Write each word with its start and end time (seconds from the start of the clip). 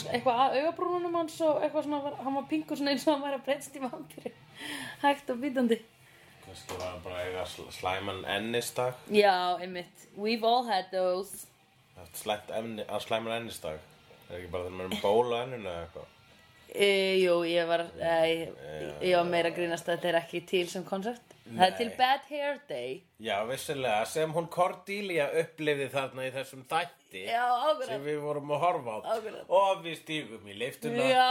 svona, 0.00 0.12
eitthvað 0.18 0.40
að 0.44 0.56
augabrúnunum 0.60 1.16
hans 1.20 1.36
og 1.46 1.62
eitthvað 1.64 1.86
svona, 1.88 2.12
hann 2.26 2.36
var 2.38 2.46
pingur 2.50 2.78
svona 2.80 2.94
eins 2.94 3.06
og 3.08 3.12
hann 3.14 3.24
var 3.26 3.36
að 3.38 3.44
breytst 3.48 3.76
í 3.78 3.82
vampíru 3.82 4.32
hægt 5.04 5.32
og 5.34 5.40
bítandi. 5.42 5.80
Kannski 6.44 6.78
var 6.78 6.90
hann 6.92 7.02
bara 7.04 7.20
að 7.20 7.28
eiga 7.30 7.44
sl- 7.50 7.70
slæman 7.78 8.22
ennisdag. 8.36 8.98
Já, 9.10 9.34
einmitt, 9.64 10.08
we've 10.16 10.44
all 10.46 10.66
had 10.68 10.90
those. 10.92 11.46
Slæmt 12.14 12.50
enni, 12.54 12.84
að 12.88 13.06
slæman 13.06 13.36
ennisdag. 13.40 13.78
Er 14.30 14.38
ekki 14.40 14.50
bara 14.52 14.66
þegar 14.66 14.76
maður 14.78 14.90
er 14.90 14.94
með 14.96 15.04
ból 15.04 15.32
á 15.32 15.38
enninu 15.44 15.68
eða 15.70 15.84
eitthvað? 15.86 16.10
E, 16.74 16.88
Jú, 17.22 17.34
ég 17.46 17.68
var 17.70 17.84
e, 18.02 18.14
ég 19.04 19.14
var 19.14 19.28
meira 19.30 19.50
að 19.52 19.58
grínast 19.60 19.86
að 19.88 19.98
þetta 19.98 20.08
er 20.10 20.16
ekki 20.24 20.40
til 20.48 20.64
sem 20.72 20.82
koncept 20.88 21.33
Það 21.44 21.64
er 21.66 21.74
til 21.76 21.88
Bad 21.98 22.28
Hair 22.30 22.60
Day. 22.68 22.92
Já, 23.20 23.34
vissilega, 23.48 24.04
sem 24.08 24.30
hún 24.32 24.46
Cordelia 24.52 25.26
upplifði 25.42 25.88
þarna 25.92 26.24
í 26.24 26.30
þessum 26.32 26.62
þætti 26.70 27.24
Já, 27.28 27.42
ákveðan 27.44 27.90
sem 27.90 28.06
við 28.06 28.22
vorum 28.24 28.54
að 28.56 28.62
horfa 28.64 28.94
á. 28.96 28.98
Akkurat. 29.16 29.50
og 29.60 29.82
við 29.84 29.98
stígum 30.00 30.48
í 30.48 30.56
liftuna. 30.62 31.10
Já. 31.10 31.28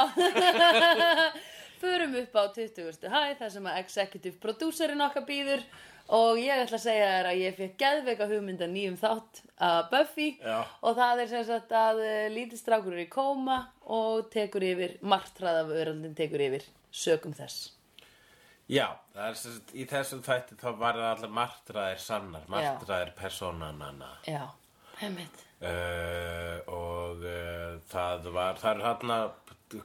Förum 1.84 2.14
upp 2.22 2.38
á 2.40 2.44
20. 2.56 3.10
hæ 3.10 3.24
þar 3.42 3.50
sem 3.58 3.66
að 3.68 3.80
executive 3.82 4.40
producerinn 4.40 5.04
okkar 5.04 5.26
býður 5.28 5.66
og 6.14 6.40
ég 6.40 6.62
ætla 6.62 6.78
að 6.78 6.86
segja 6.86 7.10
þér 7.10 7.30
að 7.32 7.42
ég 7.42 7.58
fekk 7.58 7.76
geðveika 7.82 8.30
hugmynda 8.30 8.70
nýjum 8.70 8.98
þátt 9.02 9.44
að 9.58 9.82
Buffy. 9.92 10.30
Já. 10.40 10.62
og 10.80 10.98
það 11.00 11.26
er 11.26 11.32
sem 11.34 11.46
sagt 11.50 11.76
að 11.76 12.04
uh, 12.06 12.26
lítið 12.32 12.62
strákur 12.62 12.96
er 12.96 13.06
í 13.06 13.10
kóma 13.12 13.60
og 13.90 14.30
tekur 14.32 14.64
yfir 14.68 15.00
martrað 15.02 15.64
af 15.66 15.74
öraldin 15.74 16.16
tekur 16.16 16.44
yfir 16.44 16.70
sögum 16.94 17.34
þess 17.36 17.73
Já, 18.72 18.88
það 19.14 19.30
er 19.30 19.80
í 19.80 19.88
þessum 19.92 20.22
þætti 20.24 20.60
þá 20.62 20.70
var 20.80 21.00
það 21.00 21.10
allar 21.10 21.34
martraðir 21.40 22.04
sannar, 22.04 22.46
martraðir 22.52 23.12
personanana 23.18 24.14
Já, 24.24 24.46
heimitt 25.02 25.44
uh, 25.64 26.58
og 26.72 27.26
uh, 27.28 27.76
það 27.92 28.30
var, 28.34 28.60
það 28.62 28.72
er 28.72 28.86
þarna 28.88 29.20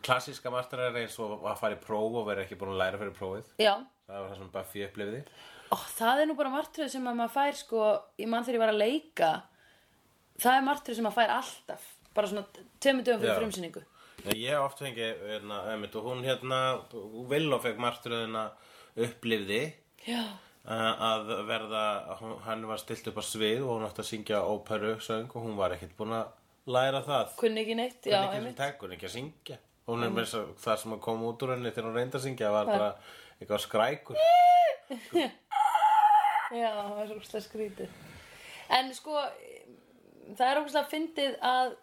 klassíska 0.04 0.52
martraðir 0.52 1.04
eins 1.04 1.18
og 1.22 1.44
að 1.48 1.60
fara 1.60 1.76
í 1.76 1.82
próf 1.82 2.18
og 2.20 2.26
vera 2.28 2.44
ekki 2.44 2.58
búin 2.60 2.74
að 2.74 2.82
læra 2.82 3.00
fyrir 3.00 3.14
prófið. 3.16 3.52
Já, 3.62 3.74
það 4.08 4.18
var 4.22 4.32
það 4.32 4.40
sem 4.40 4.50
Buffy 4.56 4.84
upplifði. 4.86 5.20
Ó, 5.68 5.76
það 5.98 6.22
er 6.22 6.28
nú 6.28 6.36
bara 6.38 6.52
martröð 6.52 6.90
sem 6.92 7.08
að 7.08 7.20
maður 7.20 7.34
fær 7.36 7.60
sko, 7.60 7.84
ég 8.20 8.30
mann 8.30 8.46
þegar 8.46 8.58
ég 8.58 8.64
var 8.64 8.74
að 8.74 8.82
leika. 8.82 9.30
Það 10.38 10.58
er 10.58 10.66
martröð 10.68 10.98
sem 10.98 11.08
maður 11.08 11.20
fær 11.20 11.34
alltaf 11.38 11.86
bara 12.16 12.30
svona 12.30 12.64
tveimur 12.82 13.06
dögum 13.06 13.24
fyrir 13.24 13.42
frumsýningu. 13.42 13.84
Ég 14.34 14.48
hef 14.50 14.64
oft 14.64 14.80
fengið, 14.82 15.20
hérna, 15.30 15.60
einmitt, 15.72 15.94
og 15.96 16.08
hún 16.08 16.24
hérna, 16.26 16.58
Villó 17.30 17.60
fekk 17.62 17.78
martraðina 17.80 18.48
upplifði 19.06 19.60
Já, 20.08 20.22
uh, 20.64 21.06
að 21.10 21.32
verða, 21.48 21.84
hann 22.46 22.66
var 22.70 22.80
stilt 22.82 23.08
upp 23.10 23.20
á 23.20 23.24
svið 23.26 23.62
og 23.64 23.72
hún 23.76 23.86
átti 23.88 24.04
að 24.04 24.10
syngja 24.10 24.42
óperu 24.48 24.94
söng 25.04 25.28
og 25.32 25.46
hún 25.46 25.56
var 25.58 25.74
ekkert 25.76 25.96
búin 25.98 26.16
að 26.18 26.34
læra 26.68 27.00
það. 27.06 27.32
Kunni 27.40 27.62
ekki 27.64 27.78
neitt 27.78 28.06
Já, 28.08 28.20
er 28.28 28.38
ekki 28.42 28.56
tek, 28.58 28.80
hún 28.82 28.92
er 28.92 28.98
ekki 28.98 29.08
að 29.08 29.14
syngja. 29.16 29.58
Hún 29.88 30.04
er 30.04 30.10
með 30.12 30.26
þess 30.26 30.38
að 30.40 30.48
það 30.64 30.80
sem 30.82 30.94
að 30.98 31.04
koma 31.06 31.30
út 31.30 31.44
úr 31.46 31.54
henni 31.54 31.70
þegar 31.72 31.88
hún 31.88 31.96
reyndi 31.96 32.18
að 32.18 32.24
syngja 32.26 32.50
var 32.52 32.68
bara 32.68 32.88
eitthvað 33.38 33.62
skrækur. 33.64 34.18
Já, 36.48 36.68
það 36.72 36.92
var 36.96 37.08
svo 37.10 37.16
úrslega 37.18 37.44
skrítið 37.44 37.96
En 38.72 38.90
sko 38.96 39.14
það 40.36 40.44
er 40.48 40.60
ógustlega 40.62 40.88
fyndið 40.92 41.36
að 41.44 41.74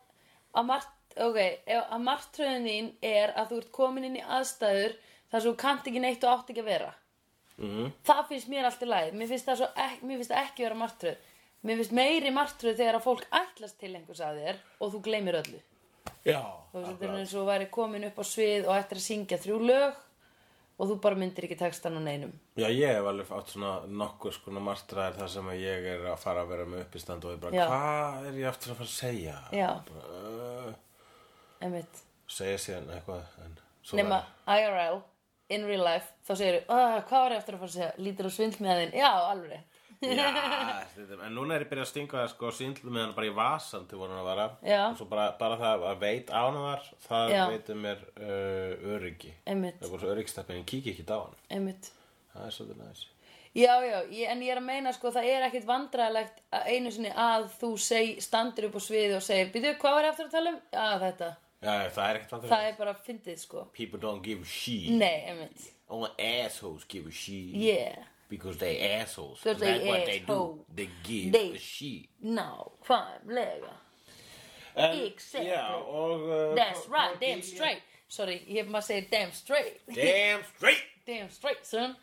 að, 0.56 0.68
mart, 0.70 0.94
okay, 1.20 1.58
ef- 1.68 1.90
að 1.92 2.04
martröðin 2.06 2.68
þín 2.70 2.88
er 3.06 3.34
að 3.38 3.52
þú 3.52 3.60
ert 3.62 3.72
komin 3.76 4.08
inn 4.08 4.20
í 4.20 4.24
aðstæður 4.24 4.96
þar 5.32 5.42
sem 5.42 5.50
þú 5.50 5.56
kannt 5.66 5.90
ekki 5.90 6.02
neitt 6.04 6.24
og 6.26 6.32
átt 6.34 6.54
ekki 6.54 6.64
að 6.64 6.70
vera 6.72 6.92
mm. 7.62 7.94
það 8.08 8.26
finnst 8.32 8.52
mér 8.52 8.70
allt 8.70 8.84
í 8.84 8.90
lagi 8.90 9.16
mér 9.16 9.32
finnst 9.32 9.50
það, 9.50 9.62
svo 9.62 9.70
ek, 9.86 10.02
mér 10.04 10.22
finnst 10.22 10.36
ekki 10.42 10.66
vera 10.68 10.80
martröð 10.80 11.32
mér 11.66 11.80
finnst 11.82 11.96
meiri 11.98 12.34
martröð 12.36 12.82
þegar 12.82 13.00
að 13.00 13.08
fólk 13.08 13.28
ætlast 13.42 13.80
til 13.82 13.94
einhvers 13.94 14.24
að 14.26 14.42
þér 14.42 14.62
og 14.80 14.94
þú 14.96 15.04
gleymir 15.08 15.40
öllu 15.44 15.62
Já, 16.26 16.42
þú 16.72 16.82
veist 16.82 17.00
þetta 17.02 17.20
eins 17.20 17.36
og 17.38 17.48
væri 17.50 17.70
komin 17.74 18.08
upp 18.08 18.18
á 18.22 18.26
svið 18.26 18.68
og 18.70 18.76
ættir 18.80 19.00
að 19.00 19.06
syngja 19.06 19.42
þrjú 19.42 19.60
lög 19.62 20.02
og 20.76 20.90
þú 20.90 20.96
bara 21.02 21.18
myndir 21.20 21.46
ekki 21.48 21.58
textan 21.60 21.96
á 21.96 22.02
neinum 22.04 22.34
Já, 22.60 22.68
ég 22.68 22.98
hef 22.98 23.08
alveg 23.10 23.32
átt 23.38 23.54
svona 23.54 23.74
nokkur 23.88 24.36
skona 24.36 24.64
martraðir 24.64 25.20
þar 25.22 25.32
sem 25.32 25.52
að 25.54 25.62
ég 25.64 25.88
er 25.94 26.08
að 26.12 26.18
fara 26.22 26.44
að 26.44 26.52
vera 26.52 26.66
með 26.72 26.84
uppistand 26.86 27.28
og 27.28 27.36
ég 27.36 27.44
bara, 27.46 27.56
Já. 27.56 27.66
hvað 27.72 28.30
er 28.30 28.40
ég 28.42 28.50
aftur 28.50 28.74
að 28.74 28.82
fara 28.82 28.90
að 28.90 28.96
segja? 28.98 29.36
Já. 29.56 29.70
Bara, 29.90 30.24
uh, 30.66 30.74
einmitt 31.64 32.02
segja 32.28 32.58
síðan 32.66 32.92
eitthvað 32.98 33.38
en 33.46 33.60
svo 33.86 34.02
verður- 34.02 34.34
IRL 34.58 35.02
in 35.54 35.66
real 35.70 35.84
life 35.86 36.12
þá 36.28 36.34
segir 36.40 36.60
þú, 36.66 36.76
hvað 37.10 37.24
var 37.24 37.32
ég 37.36 37.42
eftir 37.42 37.56
að 37.58 37.64
fara 37.64 37.70
að 37.72 37.78
segja? 37.78 37.94
Lítur 38.06 38.30
á 38.30 38.32
svindl 38.36 38.62
með 38.66 38.82
þinn, 38.84 38.94
já 39.02 39.10
alveg. 39.30 39.64
Já, 40.06 40.26
þetta- 40.96 41.20
en 41.26 41.34
núna 41.38 41.56
er 41.56 41.64
ég 41.64 41.70
byrjað 41.72 41.86
að 41.86 41.90
stinga 41.94 42.18
það 42.20 42.30
sko 42.34 42.50
síndlu 42.54 42.92
með 42.92 43.06
hann 43.06 43.14
bara 43.16 43.30
í 43.30 43.34
vasan 43.38 43.86
til 43.90 43.98
voru 44.02 44.18
að 44.20 44.28
vara. 44.28 44.48
Já. 44.68 44.82
og 44.92 44.98
svo 45.00 45.08
bara, 45.10 45.28
bara 45.40 45.58
það 45.62 45.86
að 45.92 46.00
veit 46.04 46.30
á 46.36 46.40
hann 46.44 46.60
var 46.66 46.84
það 47.08 47.34
Já. 47.34 47.44
veitir 47.54 47.80
mér 47.80 48.04
uh, 48.20 48.96
öryggi. 48.98 49.32
Einmitt, 49.48 49.80
það 49.80 49.88
er 49.88 49.94
bara 49.96 50.04
svo 50.04 50.14
öryggsteppi 50.16 50.54
en 50.56 50.62
ég 50.64 50.68
kík 50.74 50.90
ekki 50.94 51.06
á 51.08 51.18
hann 51.22 51.38
einmitt. 51.58 51.92
Það 52.36 52.50
er 52.50 52.58
svolítið 52.58 52.82
næs. 52.84 53.06
Já, 53.56 53.72
já, 53.88 53.98
ég, 54.12 54.28
en 54.34 54.42
ég 54.44 54.52
er 54.52 54.60
að 54.60 54.66
meina 54.68 54.92
sko 54.92 55.14
það 55.16 55.30
er 55.32 55.46
ekkit 55.48 55.64
vandræðilegt 55.70 56.42
að 56.60 56.66
einu 56.76 56.90
sinni 56.92 57.14
að 57.16 57.46
þú 57.56 57.70
seg, 57.80 58.18
standur 58.20 58.68
upp 58.68 58.76
á 58.76 58.82
sviði 58.84 59.16
og 59.16 59.24
segir 59.24 59.54
Býtu, 59.54 59.72
hvað 59.80 59.96
var 59.96 60.08
ég 60.10 60.12
aftur 60.12 60.28
að 60.28 60.34
tala 60.36 60.52
um? 60.52 60.58
Já, 60.76 60.88
þetta 61.06 61.30
Já, 61.66 61.90
það 61.90 62.10
er 62.10 62.20
ekkert 62.20 62.32
vandur 62.36 62.50
Það 62.54 62.66
er 62.70 62.76
bara 62.78 62.94
fyndið 63.08 63.40
sko. 63.42 63.64
People 63.74 64.00
don't 64.00 64.22
give 64.24 64.42
a 64.42 64.46
shit. 64.46 64.92
Nei, 64.94 65.16
einmitt. 65.32 65.72
Only 65.90 66.12
assholes 66.20 66.86
give 66.88 67.08
a 67.08 67.12
shit. 67.12 67.56
Yeah, 67.56 67.96
Because 68.30 68.58
they 68.58 68.80
assholes. 69.02 69.40
Because 69.44 69.60
That's 69.62 69.80
they 69.84 69.88
what 69.90 70.06
they 70.06 70.20
do 70.20 70.34
asshole. 70.34 70.66
They 70.76 70.90
give 71.04 71.32
They- 71.34 71.56
a 71.56 71.60
shit. 71.60 72.10
Nákvæmlega 72.24 73.74
En- 74.78 75.06
Exactly. 75.06 75.50
Já, 75.52 75.74
og 75.74 76.22
uh, 76.22 76.56
That's 76.56 76.88
right, 76.90 77.20
damn 77.22 77.42
straight. 77.42 77.82
Sorry, 78.08 78.42
ég 78.48 78.68
maður 78.70 78.82
segir 78.90 79.10
damn 79.12 79.32
straight. 79.32 79.80
Damn 79.96 80.44
straight. 80.58 80.84
Damn 81.08 81.30
straight, 81.30 81.66
son. 81.68 81.96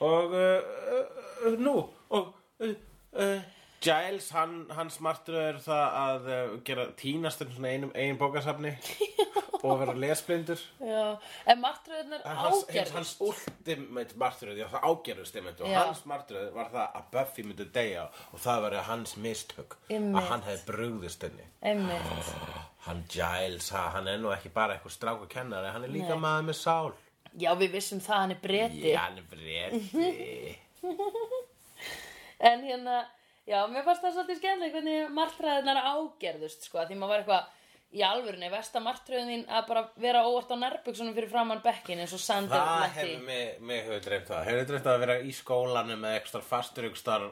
Og 0.00 0.30
uh, 0.32 0.60
uh, 0.92 1.52
uh, 1.52 1.58
nú 1.58 1.88
Og 2.10 2.34
uh, 2.60 2.74
uh, 3.12 3.40
Giles, 3.86 4.28
hann, 4.34 4.54
hans 4.74 4.96
martur 5.04 5.36
er 5.40 5.58
það 5.62 5.96
að 6.02 6.28
uh, 6.32 6.54
gera 6.66 6.86
tínast 6.98 7.42
um 7.44 7.52
svona 7.54 7.70
einum 7.74 7.92
eigin 7.94 8.18
bókasafni 8.20 8.72
og 9.66 9.78
vera 9.80 9.94
lesblindur. 9.98 10.60
Já, 10.84 11.04
en 11.50 11.60
martröðunar 11.62 12.20
En 12.26 12.36
hans, 12.38 12.60
hans, 12.60 12.64
ágerðust. 12.68 12.94
hans 12.96 13.12
ultimate 13.24 14.18
martröð, 14.20 14.60
já 14.60 14.66
það 14.74 14.84
ágerðust 14.90 15.38
einmitt 15.40 15.62
og 15.64 15.70
Já. 15.72 15.78
hans 15.80 16.02
martröð 16.10 16.50
var 16.54 16.68
það 16.74 16.98
að 17.00 17.08
Buffy 17.16 17.46
myndi 17.48 17.66
deyja 17.74 18.04
og 18.32 18.42
það 18.44 18.60
var 18.66 18.76
hans 18.90 19.16
mistök 19.24 19.78
Einmitt. 19.88 20.20
að 20.20 20.28
hann 20.30 20.44
hefði 20.50 20.66
brugðist 20.72 21.26
henni. 21.26 21.48
Einmitt. 21.62 22.30
Hann 22.86 23.00
Giles, 23.10 23.72
ha, 23.74 23.80
hann 23.96 24.06
er 24.06 24.20
nú 24.22 24.28
ekki 24.30 24.52
bara 24.54 24.76
eitthvað 24.76 24.92
stráku 24.94 25.26
kennari, 25.32 25.72
hann 25.74 25.82
er 25.82 25.90
líka 25.90 26.14
maður 26.22 26.44
með 26.52 26.58
sál. 26.60 26.92
Já, 27.34 27.50
við 27.58 27.72
vissum 27.74 27.98
það, 28.04 28.20
hann 28.22 28.34
er 28.36 28.38
breti. 28.44 28.84
Já, 28.92 29.00
hann 29.02 29.18
er 29.18 29.26
breyti 29.32 30.54
En 32.46 32.62
hérna, 32.68 33.00
já, 33.46 33.60
mér 33.70 33.86
fannst 33.86 34.04
það 34.04 34.16
svolítið 34.16 34.40
skemmtileg 34.40 34.74
hvernig 34.76 35.14
martröðunar 35.16 35.80
ágerðust, 35.92 36.66
sko, 36.66 36.82
því 36.82 36.98
maður 36.98 37.12
var 37.12 37.22
eitthvað 37.22 37.54
í 37.96 38.02
alvörunni, 38.02 38.50
versta 38.50 38.82
martröðin 38.82 39.30
þín 39.32 39.46
að 39.56 39.70
bara 39.70 39.84
vera 40.02 40.24
óvart 40.26 40.52
á 40.52 40.56
nærbuksunum 40.58 41.14
fyrir 41.16 41.30
framann 41.30 41.62
bekkin 41.64 42.02
eins 42.02 42.12
og 42.16 42.22
Sander 42.22 42.58
Það 42.58 42.98
hefur 42.98 43.24
mig, 43.28 43.56
mig 43.62 43.82
hefur 43.86 44.04
dreymt 44.08 44.28
það 44.32 44.50
Hefur 44.50 44.68
dreymt 44.72 44.90
að 44.92 45.00
vera 45.04 45.16
í 45.22 45.32
skólanum 45.36 46.02
með 46.02 46.18
ekstra 46.20 46.42
fastur 46.44 46.90
ykkur 46.90 47.28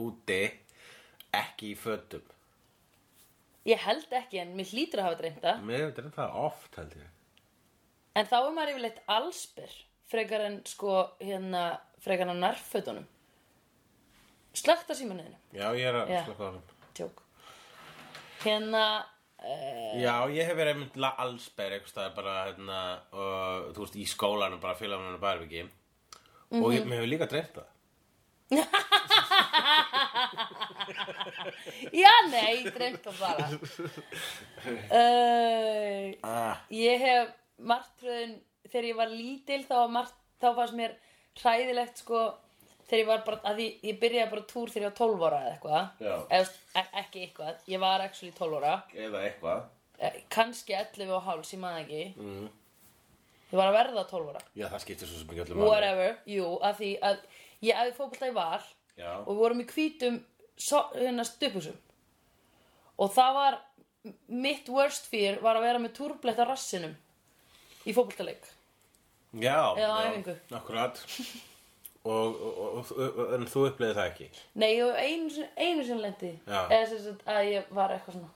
úti 0.00 0.42
ekki 1.36 1.74
í 1.74 1.78
fötum 1.78 2.36
Ég 3.68 3.82
held 3.84 4.08
ekki, 4.16 4.40
en 4.40 4.54
mér 4.56 4.70
hlýtur 4.72 5.02
að 5.02 5.10
hafa 5.10 5.18
dreymt 5.20 5.42
það. 5.44 5.64
Mér 5.68 5.82
hefur 5.84 5.96
dreymt 5.98 6.16
það 6.16 6.36
oft 6.46 6.78
held 6.80 6.94
ég 6.96 7.08
En 8.18 8.26
þá 8.26 8.36
er 8.40 8.52
maður 8.56 8.72
yfirleitt 8.72 9.02
allsbyr, 9.14 9.74
frekar 10.10 10.44
en 10.48 10.56
sko, 10.66 10.94
hérna, 11.22 11.64
frekar 12.02 12.26
en 12.26 12.40
á 12.40 12.42
nærfötunum. 12.48 13.06
Slögt 14.54 14.90
á 14.90 14.94
símanuðinu, 14.98 15.36
Já, 15.54 15.70
ég 15.78 15.86
er 15.86 15.94
að 16.00 16.08
slaka 16.24 16.42
á 16.42 16.46
hann 16.50 16.62
tjók. 16.96 17.16
Hérna, 18.42 18.84
uh, 19.38 20.00
Já, 20.00 20.14
ég 20.34 20.46
hef 20.48 20.56
verið 20.58 20.72
einmitt 20.74 20.96
la- 20.96 21.14
allsber 21.22 21.70
einhvers 21.76 21.90
staðar 21.94 22.14
bara, 22.16 22.34
hérna, 22.50 22.78
og, 23.12 23.70
þú 23.76 23.80
veist, 23.84 23.96
í 23.96 24.04
skólanum 24.10 24.60
bara 24.60 24.74
félagunum 24.74 25.20
bara 25.20 25.40
ekki 25.44 25.62
og 26.50 26.52
Mhm. 26.58 26.72
ég, 26.74 26.84
mér 26.84 26.96
hefur 26.98 27.12
líka 27.14 27.26
dreymt 27.30 27.54
það 27.54 27.66
já, 32.02 32.10
nei, 32.30 32.64
dreymt 32.74 33.04
það 33.04 33.20
bara. 33.20 33.46
Uh, 34.90 36.14
ah, 36.26 36.56
Ég 36.74 36.98
hef 37.04 37.28
martröðin 37.62 38.34
þegar 38.66 38.84
ég 38.90 38.96
var 38.98 39.10
lítil 39.12 39.62
þá, 39.68 39.74
var 39.84 39.92
margt, 39.94 40.16
þá 40.42 40.48
fannst 40.58 40.76
mér 40.78 40.92
hræðilegt 41.40 41.96
sko 42.02 42.18
þegar 42.90 43.00
ég 43.00 43.10
var 43.10 43.20
bara, 43.26 43.40
að 43.46 43.60
ég, 43.62 43.74
ég 43.86 43.98
byrjaði 44.02 44.30
bara 44.32 44.46
túr 44.50 44.72
þegar 44.72 44.84
ég 44.84 44.88
var 44.90 44.96
12 44.98 45.26
ára 45.28 45.40
eða 45.40 45.52
eitthvað. 45.54 45.90
Já. 46.02 46.14
eða 46.38 46.80
e 46.80 47.02
ekki 47.02 47.22
eitthvað, 47.26 47.60
ég 47.70 47.82
var 47.84 48.04
actually 48.06 48.32
12 48.38 48.56
ára. 48.58 48.72
Eða 49.06 49.22
eitthvað. 49.28 49.68
Eh, 50.00 50.18
kannski 50.32 50.74
11 50.78 51.14
og 51.14 51.22
háls, 51.28 51.52
ég 51.54 51.62
maður 51.62 51.84
ekki. 51.84 52.02
Mm. 52.16 52.48
ég 53.50 53.58
var 53.58 53.70
að 53.70 53.78
verða 53.78 54.04
12 54.10 54.32
ára. 54.32 54.42
Já, 54.54 54.66
það 54.66 54.84
skiptir 54.84 55.10
svo 55.10 55.20
sem 55.20 55.32
ekki 55.34 55.44
öllum 55.46 55.64
whatever, 55.66 56.18
jú, 56.30 56.50
að 56.66 56.76
því 56.80 56.90
að 57.10 57.24
ég 57.66 57.80
æði 57.80 57.96
fótbolta 57.96 58.30
í 58.30 58.36
val 58.36 58.62
Já, 59.00 59.12
og 59.20 59.30
við 59.30 59.40
vorum 59.42 59.62
í 59.62 59.66
hvítum 59.70 60.20
so, 60.60 60.84
hérna 60.94 61.24
stupuksum 61.26 61.76
og 63.00 63.12
það 63.14 63.36
var 63.36 63.58
mitt 64.32 64.68
worst 64.72 65.08
fear 65.10 65.40
var 65.44 65.58
að 65.58 65.66
vera 65.66 65.82
með 65.82 65.94
túrblett 65.98 66.40
á 66.40 66.44
rassinum 66.48 66.94
í 67.88 67.94
fótboltaleik. 67.96 68.44
Já, 69.40 69.76
Eða 69.78 69.94
á 69.94 70.00
já, 70.00 70.08
æfingu. 70.10 70.34
Akkurat 70.58 71.00
og, 72.04 72.36
og, 72.40 72.92
og, 72.96 73.20
En 73.36 73.44
þú 73.50 73.66
upplifði 73.68 73.94
það 73.98 74.10
ekki? 74.10 74.28
Nei, 74.62 74.72
og 74.82 74.94
einu, 74.96 75.30
sinni- 75.30 75.50
einu 75.56 75.84
sinni 75.84 76.02
lendi 76.06 76.30
eða 76.48 76.86
sem 76.88 77.18
að 77.26 77.50
ég 77.52 77.72
var 77.76 77.92
eitthvað 77.94 78.16
svona. 78.16 78.30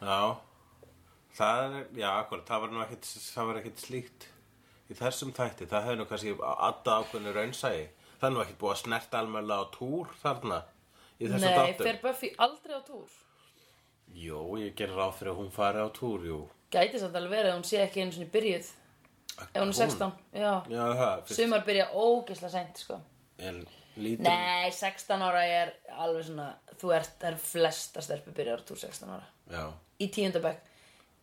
Já. 0.00 0.36
Það 1.36 1.62
er, 1.64 1.86
já, 2.00 2.08
akkurat, 2.20 2.44
það 2.48 2.60
var 2.64 2.72
nú 2.74 2.82
ekkit, 2.84 3.08
það 3.36 3.46
var 3.50 3.58
ekkit 3.60 3.82
slíkt 3.84 4.26
í 4.90 4.96
þessum 4.98 5.30
þætti, 5.36 5.68
það 5.70 5.84
hefði 5.86 5.98
nú 6.00 6.06
kannski 6.10 6.32
aðda 6.50 6.96
ákveðinu 7.04 7.34
raunsægi. 7.36 7.84
Það 8.20 8.26
er 8.28 8.34
nú 8.34 8.40
ekkit 8.44 8.58
búið 8.60 8.72
að 8.74 8.80
snerta 8.82 9.20
almennilega 9.20 9.62
á 9.62 9.72
túr 9.76 10.10
þarna 10.22 10.58
í 11.20 11.28
þessum 11.30 11.46
nei, 11.46 11.58
þáttum. 11.60 11.86
fer 11.86 12.00
Buffy 12.02 12.32
aldrei 12.38 12.74
á 12.76 12.82
túr? 12.88 13.14
Jú, 14.10 14.40
ég 14.58 14.74
gerir 14.74 14.96
ráð 14.98 15.14
fyrir 15.20 15.32
að 15.36 15.38
hún 15.44 15.52
fari 15.54 15.84
á 15.84 15.88
túr, 15.94 16.24
jú. 16.26 16.40
gæti 16.74 16.98
samt 16.98 17.14
alveg 17.14 17.30
verið 17.36 17.52
að 17.52 17.58
hún 17.60 17.68
sé 17.68 17.78
ekki 17.84 18.02
einu 18.02 18.12
sinni 18.16 18.30
byrjuð 18.34 18.72
ef 19.48 19.60
hún 19.60 19.72
er 19.72 19.78
16 19.78 20.12
já. 20.32 20.52
Já, 20.70 20.84
það, 21.00 21.22
fyrst 21.28 21.40
sumar 21.40 21.64
byrja 21.66 21.86
ógislega 21.94 22.52
seint 22.54 22.80
sko. 22.82 23.00
en 23.38 23.60
lítil. 23.96 24.24
nei, 24.26 24.70
16 24.72 25.22
ára 25.26 25.44
er 25.46 25.74
alveg 25.96 26.26
svona 26.28 26.48
þú 26.80 26.94
ert, 26.96 27.14
það 27.20 27.30
er 27.32 27.38
flesta 27.44 28.04
stelpur 28.04 28.36
byrjar 28.36 28.62
á 28.62 28.64
túr 28.68 28.80
16 28.80 29.12
ára 29.14 29.26
Já, 29.50 29.64
í 30.00 30.08
tíundabæk 30.14 30.66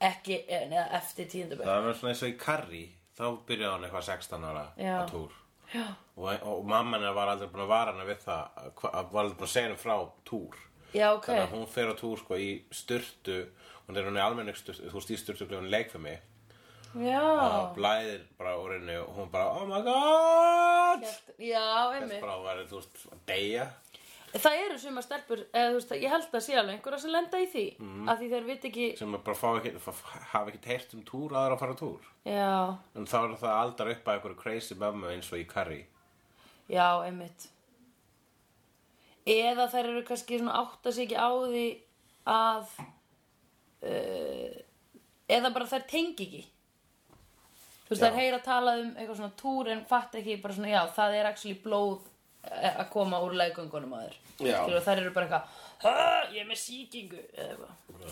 ekki, 0.09 0.43
eða 0.59 0.85
eftir 0.99 1.29
tíundabæk 1.31 1.65
það 1.65 1.87
var 1.87 1.99
svona 1.99 2.13
eins 2.13 2.23
og 2.23 2.31
í 2.31 2.37
Karri, 2.41 2.85
þá 3.17 3.25
byrjaði 3.49 3.73
hann 3.73 3.87
eitthvað 3.87 4.07
16 4.11 4.47
ára 4.51 4.65
Já. 4.77 4.95
á 5.01 5.05
túr. 5.09 5.35
Já. 5.73 5.83
Og, 6.15 6.27
og 6.47 6.63
mamma 6.65 6.95
hennar 6.97 7.15
var 7.17 7.27
aldrei 7.33 7.49
búin 7.51 7.65
að 7.65 7.71
vara 7.73 7.91
hana 7.91 8.05
við 8.07 8.21
það, 8.23 8.69
var 8.83 9.23
aldrei 9.23 9.37
búin 9.39 9.47
að 9.49 9.51
segja 9.51 9.67
henni 9.67 9.81
frá 9.81 9.95
túr. 10.23 10.55
já, 10.93 11.07
ok, 11.11 11.25
Þannig 11.27 11.43
að 11.43 11.55
hún 11.57 11.67
fer 11.67 11.91
á 11.91 11.95
túr 11.99 12.21
sko 12.21 12.37
í 12.39 12.51
styrtu 12.71 13.39
hún 13.87 13.99
er 13.99 14.07
hún 14.07 14.19
í 14.19 14.23
almenning 14.23 14.55
styrtu, 14.55 14.87
þú 14.91 15.01
í 15.03 15.17
styrtu 15.19 15.47
og 16.95 17.75
blæðir 17.77 18.21
bara 18.37 18.53
úr 18.61 18.77
henni 18.77 18.95
og 19.01 19.09
hún 19.17 19.29
bara 19.31 19.49
oh 19.57 19.65
my 19.67 19.81
god! 19.85 21.03
Já, 21.39 21.65
Þetta 21.65 21.99
einmitt. 22.01 22.21
bara 22.21 22.37
var 22.43 22.63
þú 22.69 22.79
veist 22.79 23.03
að 23.11 23.19
deyja. 23.27 23.67
Það 24.37 24.57
eru 24.65 24.77
sumar 24.77 25.03
stelpur, 25.05 25.39
eða 25.55 25.73
veist, 25.73 25.91
ég 25.97 26.11
held 26.11 26.25
að 26.35 26.41
sé 26.45 26.55
alveg 26.59 26.75
einhverja 26.77 26.99
sem 26.99 27.11
lenda 27.13 27.37
í 27.41 27.45
því, 27.51 27.65
Mhm. 27.79 28.09
af 28.09 28.19
því 28.19 28.27
þeir 28.33 28.45
vit 28.45 28.65
ekki 28.69 28.87
sem 28.97 29.13
að 29.15 29.23
bara 29.23 29.37
fá 29.37 29.47
ekki, 29.57 29.71
hafa 30.33 30.51
ekki 30.51 30.67
heyrt 30.67 30.93
um 30.93 31.03
túr 31.03 31.31
aðra 31.31 31.55
að 31.55 31.59
fara 31.59 31.73
túr. 31.79 32.01
Já, 32.25 32.77
en 32.95 33.05
þá 33.05 33.17
er 33.23 33.37
það 33.37 33.61
aldar 33.61 33.91
upp 33.95 34.03
að 34.05 34.13
einhverju 34.19 34.37
crazy 34.37 34.75
mömmu 34.75 35.07
eins 35.13 35.31
og 35.31 35.39
í 35.39 35.47
Carrie 35.47 35.85
já, 36.69 37.01
einmitt. 37.07 37.47
Eða 39.27 39.67
þær 39.71 39.89
eru 39.91 40.03
kannski 40.07 40.39
svona 40.39 40.53
átta 40.61 40.91
sig 40.91 41.07
ekki 41.07 41.17
á 41.19 41.31
því 41.31 41.65
að 42.27 42.67
uh, 43.83 44.53
eða 45.29 45.53
bara 45.53 45.65
þær 45.71 45.87
tengi 45.87 46.27
ekki 46.27 46.45
þú 47.87 47.93
veist, 47.93 48.01
Já. 48.03 48.07
þær 48.09 48.19
heyra 48.19 48.39
talað 48.43 48.81
um 48.83 48.91
eitthvað 48.97 49.17
svona 49.21 49.35
túr 49.41 49.71
en 49.73 49.85
fatt 49.89 50.15
ekki 50.19 50.37
bara 50.43 50.53
svona, 50.57 50.69
já, 50.75 50.81
það 50.97 51.15
er 51.21 51.25
actually 51.31 51.57
blóð 51.63 51.99
eh, 52.51 52.73
að 52.83 52.89
koma 52.93 53.21
úr 53.23 53.33
leggöngunum 53.39 53.93
að 53.97 54.09
þér. 54.09 54.83
Þær 54.85 54.99
eru 55.01 55.11
bara 55.15 55.25
eitthvað 55.25 55.63
"Ha, 55.77 55.91
ég 56.33 56.41
er 56.41 56.47
með 56.49 56.57
sýkingu 56.57 57.19
eða 57.37 57.67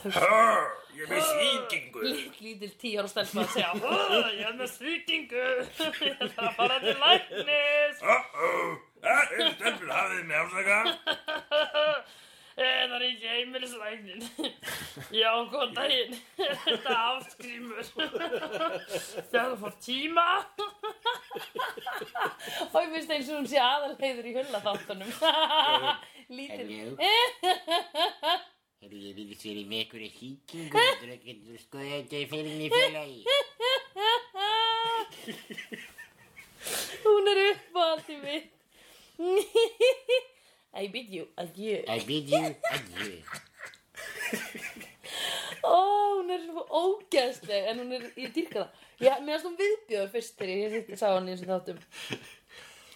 eitthvað. 0.05 0.65
Ég 0.95 1.01
er 1.01 1.09
með 1.09 1.23
sýkingu. 1.29 2.01
Lít- 2.05 2.41
lítil 2.45 2.69
tíu 2.81 2.99
ára 3.01 3.09
stelpa 3.09 3.41
að 3.41 3.53
segja 3.55 3.71
"Hö, 3.73 4.19
ég 4.37 4.45
er 4.47 4.53
með 4.59 4.69
sýkingu. 4.73 5.45
Ég 6.05 6.19
þarf 6.19 6.37
að 6.45 6.55
fara 6.59 6.77
til 6.83 6.95
læknis. 7.01 8.03
Uh-oh, 8.05 8.75
það 9.01 9.33
er 9.39 9.49
stelpur 9.55 9.89
hafið 9.97 10.23
með 10.29 10.37
ásaka 10.45 10.77
Það 12.55 12.93
er 12.95 13.03
ekki 13.03 13.27
heimilislæknin 13.27 14.21
Já, 15.19 15.27
góðan 15.51 15.75
daginn. 15.75 16.15
Þetta 16.37 16.71
er 16.71 16.77
Þegar 19.27 19.49
þú 19.49 19.57
fór 19.59 19.75
tíma. 19.83 20.27
Og 22.71 22.79
ég 22.79 22.87
finnst 22.93 23.11
eins 23.11 23.27
og 23.27 23.35
hún 23.41 23.49
sé 23.51 23.59
aðalheiður 23.59 24.29
í 24.29 24.31
hullaþáttunum. 24.37 25.11
Lítil. 26.37 26.95
Herru, 28.85 28.99
ég 29.03 29.13
vil 29.17 29.35
sér 29.39 29.55
í 29.59 29.63
með 29.67 29.79
ykkur 29.85 30.01
sýkingu 30.13 30.77
Þetta 30.77 31.05
er 31.05 31.11
ekkert 31.15 31.43
að 31.49 31.57
skoða 31.63 31.85
þetta 31.91 32.15
í 32.15 32.17
fyrir 32.31 32.53
mig 32.61 32.71
félagi? 32.71 33.21
Hún 37.03 37.23
er 37.33 37.39
uppáhaldið 37.49 38.19
mitt 38.23 38.49
I 40.75 40.87
bid 40.91 41.09
you 41.13 41.27
adieu. 41.37 41.83
I 41.87 41.99
bid 42.05 42.29
you 42.29 42.55
adieu. 42.71 43.21
Ó, 45.65 45.77
hún 46.19 46.29
er 46.35 46.41
svo 46.43 46.61
ógeðsleg 46.67 47.69
En 47.71 47.79
hún 47.81 47.93
er, 47.95 48.03
ég 48.19 48.33
dýrka 48.35 48.59
það. 48.65 48.81
Ég, 49.05 49.21
Mér 49.25 49.39
finnst 49.39 49.47
hún 49.47 49.57
viðbjöður 49.61 50.11
fyrst 50.13 50.37
þegar 50.41 50.75
ég 50.77 50.91
sá 50.99 51.07
hann 51.13 51.29
í 51.29 51.33
þessum 51.33 51.51
þáttum. 51.53 51.79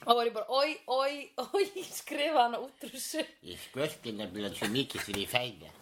Og 0.06 0.16
var 0.16 0.30
ég 0.30 0.36
bara, 0.36 0.60
oi, 0.60 0.76
oi, 0.88 1.14
oi 1.56 1.66
Skrifa 1.88 2.46
hana 2.46 2.62
út 2.64 2.86
úr 2.88 2.94
þessu. 2.94 3.24
Ég 3.48 3.60
skvöldi 3.68 4.14
nefnilega 4.20 4.56
svo 4.60 4.70
mikið 4.76 5.08
fyrir 5.08 5.26
ég 5.26 5.31
fæða 5.34 5.76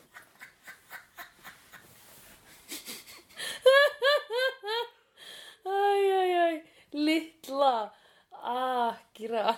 Æ, 5.67 5.69
æ, 5.69 6.21
æ, 6.45 6.61
litla 6.93 7.91
Akira 8.31 9.57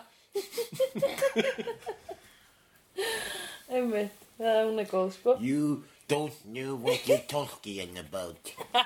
Einmitt, 3.76 4.24
það 4.40 4.56
er 4.56 4.68
hún 4.70 4.82
er 4.84 4.88
góð, 4.90 5.10
sko. 5.16 5.36
You 5.44 5.84
don't 6.10 6.40
know 6.46 6.76
what 6.76 7.08
you're 7.10 7.26
talking 7.30 7.98
about. 8.02 8.54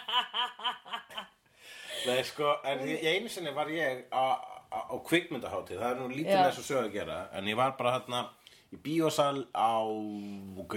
Nei, 2.07 2.19
sko, 2.27 2.57
en 2.67 2.81
í 2.87 2.97
einu 3.13 3.29
sinni 3.31 3.53
var 3.55 3.69
ég 3.71 4.01
á, 4.11 4.23
á, 4.67 4.79
á 4.91 4.95
kvikmyndahátið, 5.07 5.79
það 5.79 5.93
er 5.93 6.01
nú 6.01 6.09
lítið 6.11 6.33
Já. 6.33 6.39
með 6.41 6.49
þessu 6.49 6.65
sög 6.67 6.81
að 6.81 6.97
gera, 6.97 7.19
en 7.37 7.47
ég 7.47 7.55
var 7.59 7.77
bara 7.79 7.93
hérna 7.95 8.25
í 8.73 8.75
bíósal 8.83 9.45
á, 9.55 9.71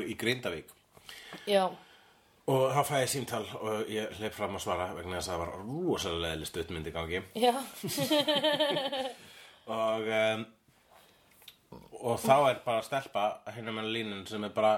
í 0.06 0.14
Grindavík. 0.20 0.70
Já, 1.50 1.64
og 2.46 2.62
þá 2.70 2.78
fæði 2.86 3.02
ég 3.02 3.10
símtal 3.10 3.42
og 3.58 3.88
ég 3.90 4.12
hleyp 4.20 4.34
fram 4.36 4.54
að 4.54 4.62
svara 4.62 4.86
vegna 4.94 5.18
þess 5.18 5.30
að 5.30 5.32
það 5.32 5.40
var 5.42 5.50
rosalega 5.64 6.22
leðileg 6.22 6.48
stuttmynd 6.50 6.86
í 6.86 6.92
gangi. 6.94 7.20
Já, 7.42 7.54
og, 9.80 10.06
um, 10.20 10.44
og 11.72 12.18
þá 12.22 12.34
er 12.50 12.60
bara 12.64 12.84
stelpa 12.86 13.26
hérna 13.54 13.74
með 13.76 13.92
línun 13.94 14.26
sem 14.28 14.44
er 14.46 14.52
bara, 14.54 14.74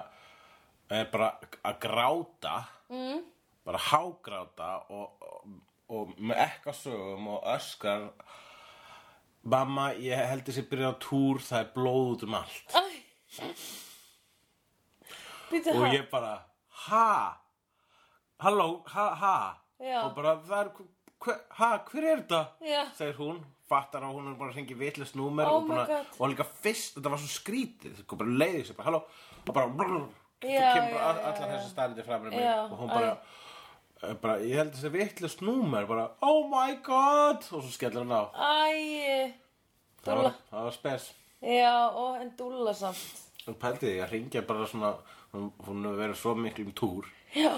er 0.90 1.08
bara 1.12 1.32
að 1.68 1.80
gráta, 1.84 2.54
mm. 2.92 3.22
bara 3.68 3.82
hágráta 3.90 4.70
og, 4.94 5.24
og, 5.28 5.56
og 5.92 6.14
með 6.18 6.44
ekkasögum 6.48 7.32
og 7.36 7.48
öskar 7.56 8.10
Mamma, 9.48 9.92
ég 10.02 10.18
held 10.28 10.42
þessi 10.44 10.64
byrja 10.68 10.90
á 10.92 11.00
túr, 11.00 11.38
það 11.40 11.60
er 11.62 11.68
blóð 11.72 12.08
út 12.12 12.24
um 12.26 12.34
allt. 12.36 12.74
Og 15.72 15.86
ég 15.94 16.08
bara, 16.10 16.32
ha? 16.88 17.12
Halló, 18.42 18.82
ha, 18.92 19.06
ha? 19.22 19.36
Já. 19.78 20.02
Og 20.02 20.12
bara, 20.18 20.34
það 20.44 20.64
er, 20.64 20.88
hver, 21.24 21.38
ha, 21.58 21.70
hver 21.90 22.04
er 22.12 22.20
þetta? 22.22 22.40
Já. 22.64 22.82
Segir 22.98 23.16
hún, 23.18 23.40
fattar 23.68 24.04
að 24.06 24.14
hún 24.16 24.30
er 24.30 24.36
bara 24.38 24.50
að 24.52 24.56
hringi 24.58 24.76
vitlust 24.78 25.16
númer 25.18 25.48
Oh 25.50 25.58
og, 25.60 25.66
God. 25.68 26.14
og 26.18 26.30
líka 26.32 26.46
fyrst, 26.62 26.94
þetta 26.96 27.10
var 27.12 27.20
svo 27.20 27.28
skrítið, 27.34 27.98
sko, 28.04 28.16
bara 28.20 28.36
leiði 28.44 28.62
sig, 28.70 28.76
bara, 28.78 28.86
halló, 28.88 29.02
og 29.44 29.52
bara, 29.54 29.68
brr, 29.80 29.98
þú 30.40 30.54
kemur 30.54 30.94
bara 30.94 31.10
allar 31.10 31.36
já. 31.36 31.50
þessi 31.56 31.70
stærndi 31.74 32.06
framir 32.06 32.30
mig 32.32 32.46
og 32.48 32.78
hún 32.80 32.92
bara, 32.94 33.10
eh, 34.02 34.14
bara, 34.22 34.38
ég 34.40 34.56
held 34.62 34.72
þessi 34.76 34.92
vitlust 34.94 35.42
númer, 35.44 35.86
bara, 35.90 36.08
oh 36.22 36.46
my 36.48 36.78
god, 36.86 37.42
og 37.52 37.62
svo 37.66 37.70
skellir 37.74 38.04
hann 38.06 38.14
á. 38.14 38.24
Æ, 38.32 39.32
Það 40.06 40.16
var, 40.22 40.32
það 40.50 40.62
var 40.68 40.72
spes. 40.78 41.08
já, 41.42 41.72
og 41.90 42.20
en 42.22 42.30
dúlla 42.38 42.72
samt 42.74 43.27
Hún 43.48 43.56
pældi 43.56 43.86
því 43.86 44.00
að 44.04 44.10
ringja 44.12 44.42
bara 44.44 44.66
svona, 44.68 44.90
hún, 45.32 45.46
hún 45.64 45.86
verið 45.96 46.18
svo 46.20 46.34
miklu 46.36 46.66
um 46.68 46.74
túr. 46.76 47.08
Já, 47.32 47.52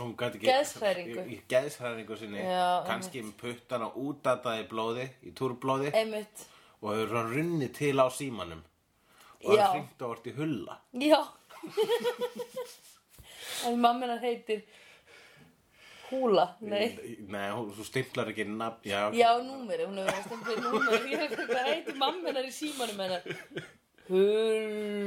hún 0.00 0.14
gæti 0.16 0.40
ekki 0.40 1.24
í, 1.34 1.38
geðshræringu 1.48 2.16
sinni. 2.16 2.40
Já, 2.44 2.80
kannski 2.88 3.22
með 3.26 3.34
puttana 3.42 3.90
útataði 3.92 4.64
blóði 4.70 5.04
í 5.28 5.32
túrblóði. 5.36 5.92
Einmitt. 5.96 6.46
Og 6.80 6.94
hefur 6.94 7.12
svona 7.12 7.34
runnið 7.34 7.72
til 7.76 7.94
á 8.00 8.06
símanum. 8.12 8.64
Og 9.44 9.52
það 9.52 9.72
hringt 9.74 10.00
á 10.00 10.06
vart 10.08 10.28
í 10.28 10.36
hulla. 10.38 10.80
Já. 11.04 11.20
En 13.66 13.80
mamminar 13.82 14.20
heitir 14.22 14.60
Húla, 16.08 16.44
nei. 16.64 16.94
Nei, 17.28 17.48
hún 17.52 17.72
þú 17.76 17.84
stimplar 17.84 18.30
ekki 18.32 18.46
nafn 18.48 18.86
já, 18.88 19.00
Já, 19.12 19.28
númeri, 19.44 19.84
hún 19.88 19.98
hefur 20.06 20.54
í 20.54 20.60
númeri 20.62 21.10
Ég 21.12 21.20
veit 21.20 21.34
ekki 21.34 21.48
hvað 21.50 21.66
heitir 21.68 21.98
mamminar 22.00 22.46
í 22.48 22.52
símanum 22.54 23.02
hennar 23.02 23.66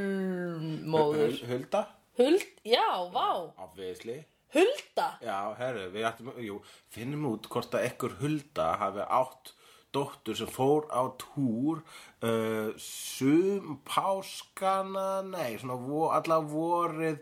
Hulmóður 0.01 1.31
Hul- 1.31 1.47
Hulda? 1.51 1.81
Huld, 2.19 2.43
já, 2.67 2.85
vá. 3.13 3.51
Obviously. 3.57 4.25
Hulda? 4.53 5.07
Já, 5.23 5.37
herru, 5.57 5.85
við 5.93 6.03
ættum, 6.09 6.31
jú, 6.43 6.57
finnum 6.91 7.23
út 7.31 7.47
hvort 7.49 7.71
að 7.77 7.85
ekkur 7.87 8.17
Hulda 8.19 8.65
hafi 8.81 8.99
átt 9.07 9.53
dóttur 9.95 10.35
sem 10.39 10.47
fór 10.51 10.85
á 10.91 11.01
túr 11.19 11.81
uh, 12.23 12.69
sum 12.79 13.79
páskana, 13.87 15.21
nei, 15.27 15.57
svona 15.59 15.75
vo, 15.79 16.09
alla 16.15 16.37
vorið 16.43 17.17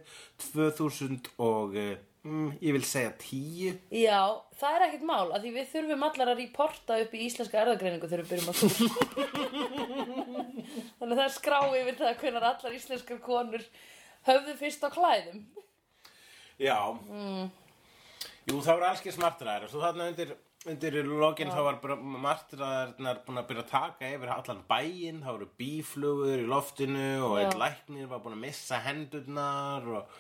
2000 0.53 1.31
og, 1.41 1.73
uh, 1.77 1.95
mm, 2.25 2.49
ég 2.61 2.73
vil 2.77 2.85
segja 2.85 3.13
10. 3.21 3.79
Já, 3.93 4.21
það 4.57 4.75
er 4.75 4.85
ekkert 4.89 5.05
mál 5.09 5.29
að 5.33 5.41
því 5.47 5.51
við 5.57 5.65
þurfum 5.73 6.05
allar 6.09 6.29
að 6.33 6.41
reporta 6.43 6.93
upp 7.05 7.11
í 7.17 7.23
íslenska 7.29 7.61
erðagreiningu 7.63 8.09
þegar 8.09 8.25
við 8.25 8.31
byrjum 8.33 8.51
að 8.53 8.57
þú 8.61 8.69
Þannig 10.99 11.13
að 11.13 11.19
það 11.19 11.25
er 11.25 11.33
skrá 11.37 11.59
yfir 11.79 11.97
það 11.99 12.19
hvernig 12.23 12.49
allar 12.49 12.75
íslenskar 12.77 13.23
konur 13.23 13.63
höfðu 14.27 14.55
fyrst 14.59 14.85
á 14.85 14.89
klæðum. 14.93 15.41
Já. 16.59 16.77
Jú, 18.49 18.59
það 18.59 18.75
voru 18.75 18.87
allski 18.89 19.13
smartræðir 19.13 19.67
og 19.67 19.71
svo 19.71 19.81
þarna 19.83 20.07
undir, 20.11 20.31
undir 20.67 20.97
lokin 21.05 21.51
þá 21.53 21.59
var 21.67 21.77
bara 21.83 21.95
martræðirnar 22.01 23.21
búin 23.27 23.41
að 23.41 23.47
byrja 23.51 23.63
að 23.65 23.71
taka 23.71 24.09
yfir 24.15 24.33
allan 24.33 24.63
bæinn, 24.69 25.21
það 25.23 25.37
voru 25.37 25.49
bíflugur 25.61 26.43
í 26.43 26.47
loftinu 26.49 27.07
og 27.27 27.37
einn 27.43 27.59
læknir 27.61 28.09
var 28.11 28.23
búin 28.23 28.37
að 28.39 28.43
missa 28.47 28.81
hendurnar 28.87 29.87
og, 29.99 30.19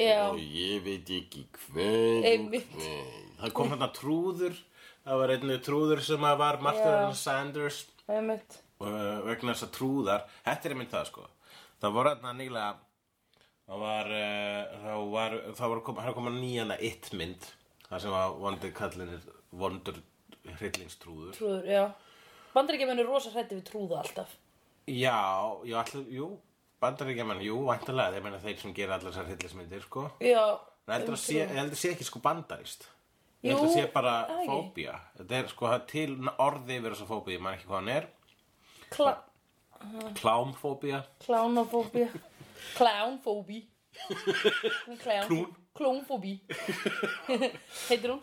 Já, 0.00 0.26
og 0.28 0.40
ég 0.40 0.82
veit 0.84 1.12
ekki 1.20 1.46
hvað 1.56 2.26
Einmitt. 2.32 2.72
og 2.74 2.82
hvað. 2.82 3.22
Það 3.40 3.54
kom 3.60 3.72
þarna 3.74 3.90
trúður, 3.96 4.58
það 5.06 5.22
var 5.22 5.34
einnig 5.36 5.62
trúður 5.64 6.02
sem 6.04 6.26
að 6.28 6.40
var 6.42 6.62
Martha. 6.64 6.94
Sanders. 7.16 7.84
Einmitt 8.08 8.62
uh, 8.80 9.22
vegna 9.26 9.54
þess 9.54 9.66
að 9.68 9.74
trúðar 9.78 10.26
þetta 10.44 10.68
er 10.68 10.74
einmitt 10.76 10.92
það 10.94 11.06
sko. 11.10 11.26
Það 11.82 11.94
voru 11.98 12.12
þarna 12.14 12.32
nýlega 12.38 12.70
það 13.66 13.84
var 13.84 14.10
uh, 14.16 14.74
þá 14.82 14.92
var 15.16 15.38
það 15.60 15.72
var 15.74 15.84
kom, 15.88 16.00
það 16.06 16.16
kom 16.18 16.30
að 16.32 16.38
nýjana 16.40 16.78
eitt 16.90 17.10
mynd 17.18 17.48
það 17.88 18.02
sem 18.06 18.14
var 18.16 18.34
vondur 18.42 18.74
kallinir 18.80 19.28
vondur 19.56 20.02
hryllingstrúður 20.56 21.36
Trúður, 21.36 21.64
já. 21.70 21.84
Bandaríkjumenn 22.56 23.02
er 23.02 23.08
rosa 23.10 23.30
hrætti 23.34 23.58
við 23.58 23.64
trúða 23.68 23.98
alltaf. 24.00 24.30
Já, 24.86 25.16
já 25.66 25.76
allir, 25.82 26.06
jú 26.14 26.28
bandaríkjaman, 26.80 27.40
jú, 27.42 27.56
væntalega, 27.66 28.14
ég 28.18 28.24
meina 28.24 28.38
þeir 28.42 28.58
sem 28.60 28.72
gera 28.76 28.96
allar 28.98 29.10
þessar 29.12 29.26
hryllingsmyndir 29.30 29.84
sko. 29.86 30.04
Já 30.22 30.42
en 30.86 30.92
heldur 30.94 31.16
að 31.16 31.22
sé, 31.24 31.38
ég 31.40 31.54
heldur 31.56 31.74
að 31.74 31.80
sé 31.80 31.90
ekki 31.96 32.06
sko 32.06 32.20
bandarist 32.22 32.84
ég 33.42 33.50
Jú, 33.50 33.56
heldur 33.56 33.68
að 33.68 33.74
sé 33.74 33.86
bara 33.92 34.12
ekki. 34.36 34.46
fóbía. 34.52 34.94
Þetta 35.18 35.38
er 35.40 35.48
sko 35.50 35.66
það 35.66 35.76
er 35.80 35.86
til 35.90 36.30
orði 36.46 36.76
yfir 36.78 36.94
þessa 36.94 37.08
fóbía, 37.10 37.34
ég 37.36 37.42
man 37.42 37.56
ekki 37.58 37.66
hvað 37.70 37.80
hann 37.80 37.92
er 37.96 38.06
Kla 38.90 39.12
klámfóbía. 40.16 41.04
Klánofóbía 41.22 42.08
Klánfóbí 42.76 43.66
Klán 45.02 45.26
Klún. 45.26 45.54
Klónfóbí. 45.76 46.40
Heitir 47.88 48.10
hún. 48.10 48.22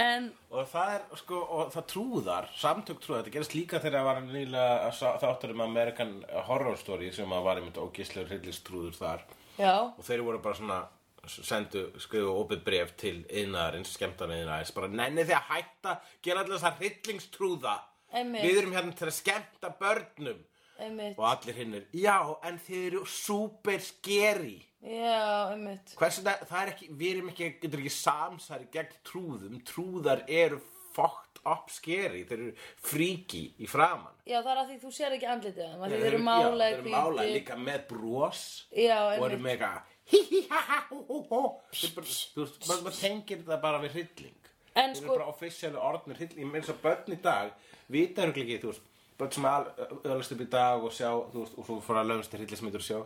En 0.00 0.30
Og 0.48 0.64
það 0.70 0.92
er, 0.94 1.02
sko, 1.20 1.40
og 1.44 1.72
það 1.74 1.86
trúðar, 1.92 2.46
samtök 2.56 3.02
trúðar, 3.04 3.24
þetta 3.24 3.34
gerist 3.34 3.56
líka 3.56 3.80
þegar 3.82 3.98
það 3.98 4.06
var 4.08 4.20
nýlega 4.30 5.10
þáttur 5.20 5.52
um 5.52 5.64
American 5.66 6.14
Horror 6.48 6.78
Story 6.80 7.10
sem 7.12 7.34
að 7.36 7.44
var 7.44 7.60
einmitt 7.60 7.80
ógislegur 7.80 8.32
hryllistrúður 8.32 8.96
þar. 8.96 9.26
Já, 9.60 9.74
og 9.92 10.00
þeir 10.08 10.24
voru 10.24 10.40
bara 10.44 10.56
svona 10.56 10.80
sendu, 11.28 11.90
skrifu 12.00 12.32
opið 12.40 12.64
bref 12.64 12.94
til 13.00 13.16
yðnaðarins, 13.28 13.92
skemmtan 13.98 14.32
yðnaðarins, 14.32 14.72
bara 14.76 14.90
nenni 14.92 15.26
þið 15.26 15.36
að 15.36 15.52
hætta, 15.52 15.94
gera 16.24 16.44
allir 16.44 16.56
þessar 16.56 16.80
hryllingstrúða. 16.80 17.76
Einmitt. 18.16 18.44
Við 18.46 18.60
erum 18.62 18.76
hérna 18.76 18.94
til 18.96 19.08
að 19.10 19.16
skemmta 19.20 19.72
börnum. 19.80 20.44
einmitt. 20.78 21.14
Og 21.18 21.24
allir 21.24 21.54
hinnir, 21.56 21.84
já, 21.96 22.18
en 22.44 22.58
þið 22.60 22.86
eru 22.90 23.04
super 23.08 23.78
scary. 23.80 24.58
Já, 24.84 25.52
einmitt. 25.54 25.94
Hversu 25.96 26.22
það, 26.26 26.42
það 26.50 26.62
er 26.62 26.72
ekki, 26.74 26.88
við 27.00 27.14
erum 27.16 27.30
ekki, 27.32 27.46
getur 27.62 27.80
ekki 27.80 27.92
samsæri 27.96 28.66
gegn 28.74 28.98
trúðum, 29.08 29.60
trúðar 29.64 30.20
eru 30.28 30.58
fucked 30.96 31.40
up 31.46 31.70
scary, 31.72 32.24
þeir 32.28 32.38
eru 32.42 32.52
fríki 32.84 33.42
í 33.60 33.68
framann. 33.68 34.14
Já, 34.28 34.38
það 34.42 34.52
er 34.52 34.60
að 34.62 34.70
því 34.70 34.78
þú 34.84 34.92
sér 34.98 35.16
ekki 35.16 35.28
andlitið 35.32 35.64
á 35.64 35.68
þeim, 35.72 35.80
að 35.80 35.90
því 35.94 36.00
Þeir 36.00 36.06
eru 36.10 36.20
já, 36.20 36.26
málaðir 36.28 36.76
þeir 36.76 36.80
eru 36.82 36.94
málaðir 36.96 37.34
líka 37.38 37.58
með 37.66 37.86
bros. 37.90 38.42
Já, 38.72 38.96
og 39.00 39.12
eru 39.12 39.24
einmitt. 39.24 39.44
með 39.46 39.52
eitthvað 39.56 39.94
hí 40.12 40.20
hí 40.30 40.40
ha 40.50 40.60
ha 40.70 40.78
hú 40.90 40.98
hú 41.08 41.18
hú. 41.30 41.42
Þeir 41.72 41.94
bara- 41.96 42.06
þú 42.12 42.44
veist, 42.44 42.60
maður 42.68 42.84
maður 42.86 43.00
tengir 43.00 43.42
það 43.48 43.60
bara 43.64 43.80
við 43.86 43.96
hrylling. 43.96 44.36
En 44.76 44.90
þeir 44.92 45.00
sko- 45.00 45.08
eru 45.08 45.16
bara 45.18 45.32
officiáli 45.32 45.80
orð 45.88 46.04
með 46.06 46.16
hrylling. 46.20 46.52
Með 46.52 46.60
þess 46.66 46.74
að 46.76 46.82
börn 46.84 47.16
í 47.16 47.22
dag 47.22 47.52
vita 47.92 48.22
eru 48.26 48.34
ekki, 48.34 48.60
þú 48.62 48.70
veist 48.72 48.92
börn 49.16 49.32
sem 49.32 49.46
öðlast 49.48 50.32
upp 50.36 50.40
í 50.44 50.48
dag 50.52 50.84
og 50.84 50.92
sjá 50.92 51.08
þú 51.32 51.42
veist, 51.42 51.54
og 51.58 51.68
svo 51.68 51.76
fara 51.84 52.02
að 52.04 52.10
lögast 52.12 52.32
til 52.32 52.40
hryllingsmyndur 52.42 52.82
og 52.82 52.88
sjá 52.88 52.98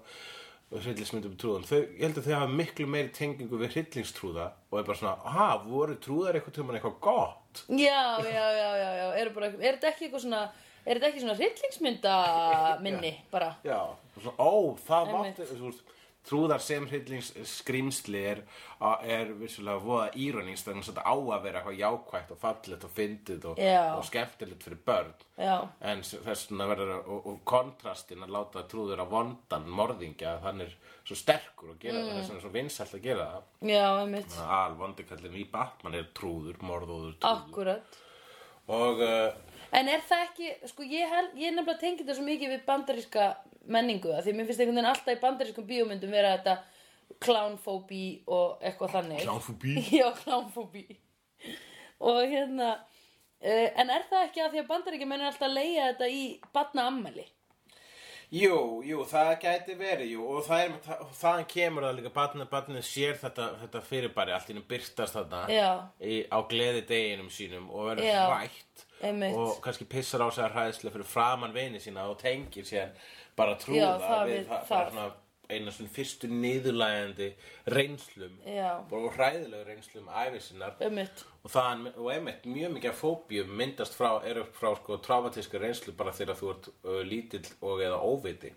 hryllingsmyndur 0.70 1.32
með 1.32 1.40
trúðum 1.42 1.64
þau, 1.66 1.78
ég 1.82 2.02
held 2.06 2.18
að 2.20 2.26
þau 2.28 2.34
hafa 2.38 2.56
miklu 2.60 2.86
meiri 2.90 3.12
tengingu 3.14 3.58
við 3.58 3.72
hryllingstrúða 3.76 4.48
og 4.70 4.76
er 4.78 4.84
bara 4.86 4.98
svona, 5.00 5.14
aha, 5.26 5.46
voru 5.66 5.96
trúðar 6.02 6.38
eitthvað 6.38 6.56
tímann 6.60 6.78
eitthvað 6.78 6.98
gott? 7.06 7.62
Já, 7.74 8.02
já, 8.22 8.44
já, 8.54 8.68
já, 8.78 8.90
já, 9.00 9.06
Er 9.18 9.32
þetta 9.34 9.90
ekki 9.90 10.06
eitthvað 10.08 10.24
svona 10.26 10.42
Er 10.86 10.96
þetta 10.96 11.08
ekki 11.10 11.20
svona 11.24 11.34
hryllingsmynda 11.36 12.12
minni, 12.86 13.10
bara? 13.34 13.50
Já, 13.66 13.80
og 13.90 14.22
svo, 14.22 14.32
ó, 14.38 14.50
það 14.86 15.10
Einmitt. 15.10 15.40
mátti, 15.42 15.58
þú 15.58 15.66
veist, 15.66 15.82
trúðar 16.26 16.62
sem 16.62 16.84
hryllingsskrimsli 16.88 18.22
er, 18.32 18.42
er 19.02 19.32
vissulega 19.38 19.82
voða 19.82 20.08
íronist 20.20 20.66
þannig 20.68 20.84
að 20.84 20.90
þetta 20.90 21.04
á 21.08 21.14
að 21.16 21.46
vera 21.46 21.60
eitthvað 21.60 21.80
jákvætt 21.80 22.34
og 22.34 22.40
fallegt 22.42 22.86
og 22.86 22.92
fyndið 22.96 23.46
og, 23.50 23.62
og 23.96 24.04
skemmtilegt 24.08 24.66
fyrir 24.66 24.82
börn. 24.90 25.14
Já, 25.40 25.56
en 25.92 26.04
þess 26.04 26.46
vegna 26.50 26.68
verður 26.70 26.92
og, 26.98 27.30
og 27.32 27.40
kontrastin 27.48 28.26
að 28.26 28.34
láta 28.36 28.66
trúður 28.68 29.04
að 29.04 29.14
vondan 29.14 29.66
morðingja, 29.80 30.36
hann 30.44 30.66
er 30.66 30.76
svo 31.00 31.16
sterkur 31.18 31.74
að 31.74 31.80
gera 31.86 32.04
það, 32.04 32.12
þess 32.18 32.28
vegna 32.28 32.40
er 32.42 32.44
svo 32.44 32.54
vinsælt 32.58 32.98
að 32.98 33.06
gera 33.08 33.30
það. 33.32 33.48
Já, 33.72 33.86
einmitt. 34.02 34.38
Al 34.60 34.78
vondikallin 34.80 35.40
í 35.40 35.48
Batman 35.50 35.98
er 35.98 36.12
trúður, 36.16 36.60
morðóður 36.64 37.16
trúður. 37.16 37.48
Akkurat 37.48 38.00
og 38.70 39.00
uh, 39.02 39.30
En 39.70 39.86
er 39.86 40.02
það 40.02 40.24
ekki, 40.24 40.48
sko 40.66 40.82
ég, 40.82 41.06
hel, 41.06 41.26
ég 41.38 41.54
nefnilega 41.54 41.78
tengi 41.78 42.02
þetta 42.02 42.16
svo 42.18 42.24
mikið 42.26 42.52
við 42.56 42.62
bandaríska 42.66 43.26
menningu 43.72 44.12
að 44.14 44.26
því 44.26 44.36
mér 44.36 44.48
finnst 44.48 44.62
einhvern 44.62 44.80
veginn 44.80 44.92
alltaf 44.92 45.16
í 45.16 45.22
bandarískum 45.24 45.66
bíómyndum 45.68 46.14
vera 46.14 46.36
þetta 46.36 46.56
clownfóbí 47.20 48.04
og 48.30 48.62
eitthvað 48.62 48.94
þannig. 48.96 49.24
Clownphobie? 49.24 49.84
Já, 50.00 50.06
clownfóbí. 50.22 50.86
Og 52.00 52.22
hérna 52.30 52.70
uh, 52.76 53.68
en 53.80 53.92
er 53.92 54.06
það 54.10 54.24
ekki 54.28 54.44
að 54.44 54.54
því 54.54 54.62
að 54.62 54.70
bandaríkjumenn 54.70 55.22
er 55.22 55.30
alltaf 55.32 55.48
að 55.48 55.58
leia 55.58 55.90
þetta 55.90 56.10
í 56.12 56.24
batna 56.54 56.88
ammæli 56.90 57.26
Jú, 58.30 58.78
jú, 58.86 59.00
það 59.10 59.32
gæti 59.42 59.74
verið, 59.74 60.12
jú, 60.12 60.24
og 60.36 60.44
það 60.46 60.60
er, 60.62 60.74
það, 60.84 61.00
þaðan 61.18 61.48
kemur 61.50 61.82
það 61.82 61.96
líka, 61.96 62.10
barnið, 62.14 62.48
barnið 62.52 62.84
sér 62.86 63.16
þetta, 63.18 63.46
þetta 63.64 63.80
fyrirbæri, 63.88 64.34
allt 64.36 64.52
innum 64.52 64.66
byrtast 64.70 65.16
þarna 65.16 65.40
Já. 65.50 65.70
í, 65.98 66.20
á 66.30 66.38
gleði 66.46 66.84
deginum 66.86 67.32
sínum 67.34 67.66
og 67.74 67.88
verður 67.88 68.06
Já, 68.06 68.20
hrætt 68.30 68.84
einmitt. 69.02 69.36
og 69.36 69.60
kannski 69.64 69.84
pissar 69.84 70.20
á 70.20 70.28
sig 70.30 70.44
að 70.44 70.54
hræðslu 70.56 70.90
fyrir 70.92 71.04
framann 71.08 71.52
vini 71.54 71.78
sína 71.80 72.06
og 72.10 72.18
tengir 72.18 72.64
sér 72.68 72.88
bara 73.36 73.54
trúða 73.56 73.76
Já, 73.76 73.98
það 73.98 74.26
við 74.26 74.38
við- 74.38 74.48
það, 74.48 74.68
bara 74.68 74.90
svona 74.90 75.12
eina 75.50 75.70
svona 75.74 75.90
fyrstu 75.90 76.28
niðurlægandi 76.30 77.32
reynslum 77.74 78.36
Já. 78.46 78.76
og 78.92 79.12
hræðilegu 79.16 79.64
reynslum 79.66 80.06
æfisinnar 80.08 80.76
Einmitt. 80.80 81.24
og 81.44 81.50
það 81.50 81.86
og 81.96 82.10
einmitt 82.14 82.44
mjög 82.46 82.72
mikið 82.76 82.90
af 82.92 83.00
fóbíum 83.02 83.50
myndast 83.58 83.96
frá, 83.98 84.20
eru 84.24 84.44
frá 84.44 84.76
sko 84.76 84.96
traumatíska 85.02 85.58
reynslu 85.58 85.92
bara 85.96 86.12
þegar 86.12 86.38
þú 86.38 86.50
ert 86.54 86.68
uh, 86.84 87.00
lítill 87.02 87.46
og 87.62 87.80
eða 87.82 87.98
óviti 87.98 88.52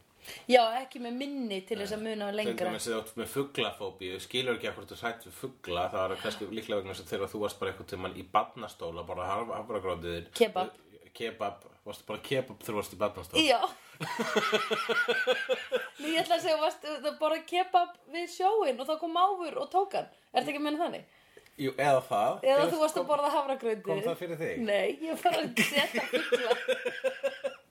Já, 0.48 0.62
ekki 0.82 1.01
með 1.03 1.18
minni 1.20 1.60
til 1.68 1.77
þess 1.82 1.96
að 1.98 2.03
muna 2.08 2.30
til 2.32 2.38
lengra. 2.39 2.70
dæmis 2.72 2.88
eða 2.89 3.00
út 3.03 3.13
með 3.20 3.27
fuglafóbíu 3.34 4.20
skilur 4.24 4.56
ekki 4.58 4.70
að 4.72 4.77
hvort 4.77 4.94
þú 4.94 5.00
sætt 5.01 5.27
við 5.27 5.36
fugla 5.42 5.86
það 5.94 6.08
var 6.10 6.22
kannski 6.24 6.50
líklega 6.51 6.80
vegna 6.82 6.94
þess 6.96 7.06
að 7.06 7.12
þegar 7.13 7.32
þú 7.34 7.44
varst 7.44 7.60
bara 7.62 7.74
eitthvað 7.74 7.92
tímann 7.94 8.18
í 8.20 8.25
barnastóla 8.38 9.06
bara 9.08 9.30
hafragrótiðin 9.34 10.27
Kebab. 10.34 10.70
kebab, 11.13 11.65
varstu 11.86 12.08
bara 12.10 12.24
kebab 12.30 12.58
þegar 12.63 12.74
þú 12.74 12.80
varst 12.82 12.94
í 12.96 13.01
barnastóla 13.03 13.44
Já. 13.44 13.62
Nú 16.00 16.08
ég 16.10 16.22
ætla 16.24 16.38
að 16.39 16.46
segja 16.46 16.60
varst, 16.62 16.86
það 17.03 17.18
bara 17.20 17.42
kebab 17.48 17.92
við 18.13 18.32
sjóin 18.34 18.80
og 18.82 18.88
þá 18.89 18.96
kom 19.01 19.13
máfur 19.15 19.60
og 19.62 19.70
tók 19.72 19.94
hann. 20.00 20.08
Er 20.34 20.42
þetta 20.42 20.53
ekki 20.53 20.62
að 20.62 20.65
menna 20.68 20.82
þannig? 20.86 21.03
Jú, 21.62 21.72
eða 21.77 22.00
það. 22.08 22.39
Eða 22.50 22.63
þú 22.72 22.80
varst 22.82 22.98
að 22.98 23.10
borða 23.12 23.30
hafragrauti 23.36 23.84
kom 23.86 24.01
það 24.01 24.15
fyrir 24.24 24.39
þig? 24.39 24.63
Nei, 24.65 24.88
ég 25.06 25.22
var 25.22 25.36
að 25.38 25.46
setja 25.70 26.01
fugla 26.10 27.53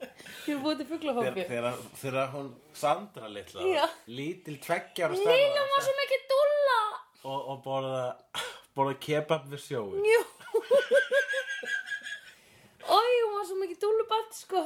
Ég 0.42 0.56
er 0.56 0.62
búið 0.64 0.80
til 0.82 0.88
fuglafóbíu 0.90 1.44
þegar, 2.02 2.28
hún 2.34 2.49
Sandra 2.75 3.28
litla 3.30 3.62
Já. 3.68 3.84
lítil 4.11 4.56
tveggjar 4.64 5.14
Lilla 5.14 5.64
var 5.75 5.84
svo 5.87 5.94
mikið 6.00 6.25
dúlla 6.32 6.78
og, 7.22 7.40
og 7.52 7.61
borða, 7.64 8.04
borða 8.75 8.96
kebab 9.04 9.46
við 9.52 9.62
sjóin 9.68 10.02
Jú. 10.11 10.22
Ói, 12.82 13.11
hún 13.22 13.34
var 13.38 13.44
svo 13.46 13.56
mikið 13.61 13.78
dúllubatt 13.84 14.34
sko. 14.34 14.62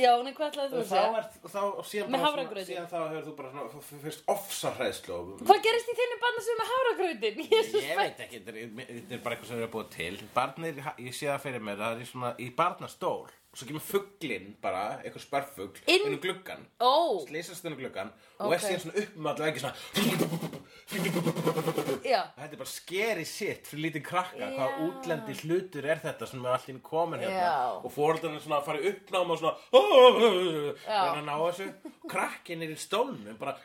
Já, 0.00 0.12
nei, 0.24 0.30
hvað 0.32 0.52
ætlaði 0.52 0.70
þú 0.70 0.78
að 0.80 0.86
segja? 0.88 1.18
er 1.18 1.24
þá, 1.50 1.62
síðan, 1.90 2.10
Með 2.14 2.22
hafragrauti. 2.24 2.64
síðan 2.70 2.86
þá 2.88 2.96
hefur 3.10 3.24
þú 3.26 3.32
bara 3.40 3.48
svona, 3.50 3.80
f- 3.82 3.98
fyrst 4.04 4.22
ofsarhæðslu 4.32 5.16
og 5.16 5.42
Hvað 5.50 5.60
gerist 5.66 5.90
í 5.90 5.96
þinni 5.98 6.18
barna 6.22 6.44
sem 6.46 6.54
er 6.54 6.60
með 6.60 6.70
hafragrautin? 6.70 7.42
Jésus, 7.50 7.84
Ég 7.84 7.98
veit 7.98 8.22
ekki, 8.24 8.40
þetta 8.46 8.54
er, 8.54 8.70
þetta 8.94 9.16
er 9.18 9.22
bara 9.26 9.34
eitthvað 9.36 9.50
sem 9.50 9.58
við 9.58 9.64
erum 9.66 9.74
búið 9.74 9.90
til. 9.96 10.14
Barnir, 10.38 10.80
ég 11.04 11.18
sé 11.18 11.28
það 11.28 11.42
fyrir 11.44 11.66
mér, 11.68 11.82
það 11.82 11.92
er 11.98 12.00
í 12.00 12.08
svona 12.12 12.30
í 12.38 12.48
barnastól 12.62 13.26
svo 13.54 13.66
kemur 13.66 13.82
fugglinn 13.82 14.52
bara, 14.62 15.00
eitthvað 15.02 15.24
spörfugl 15.24 15.80
Inn- 15.90 16.06
um 16.12 16.18
gluggan 16.22 16.62
Ó, 16.80 17.26
slýsast 17.26 17.64
inn 17.66 17.74
um 17.74 17.80
gluggan 17.80 18.12
og 18.38 18.52
er 18.54 18.62
síðan 18.62 18.84
svona 18.84 18.98
upp 19.02 19.16
með 19.16 19.30
allavega 19.32 19.50
ekki 19.50 19.64
svona 19.64 19.76
já, 22.06 22.22
Þetta 22.36 22.54
er 22.54 22.60
bara 22.60 22.70
scary 22.70 23.24
shit 23.28 23.66
fyrir 23.68 23.82
lítið 23.88 24.04
krakka 24.06 24.38
Já. 24.40 24.48
hvað 24.56 24.78
útlendi 24.86 25.34
hlutur 25.42 25.84
er 25.92 26.00
þetta 26.02 26.28
sem 26.30 26.44
er 26.46 26.54
allir 26.56 26.78
komin 26.86 27.20
hérna 27.22 27.42
Já. 27.42 27.58
og 27.84 27.90
fóreldarnir 27.94 28.42
svona 28.44 28.60
að 28.60 28.66
fara 28.70 28.80
í 28.80 28.92
uppnáma 28.94 29.34
og 29.34 29.42
svona 29.42 29.56
Já. 30.86 31.02
að 31.02 31.20
ná 31.26 31.34
þessu 31.42 31.66
krakkin 32.10 32.62
er 32.66 32.70
í 32.74 32.78
stólnum 32.80 33.38
bara 33.40 33.56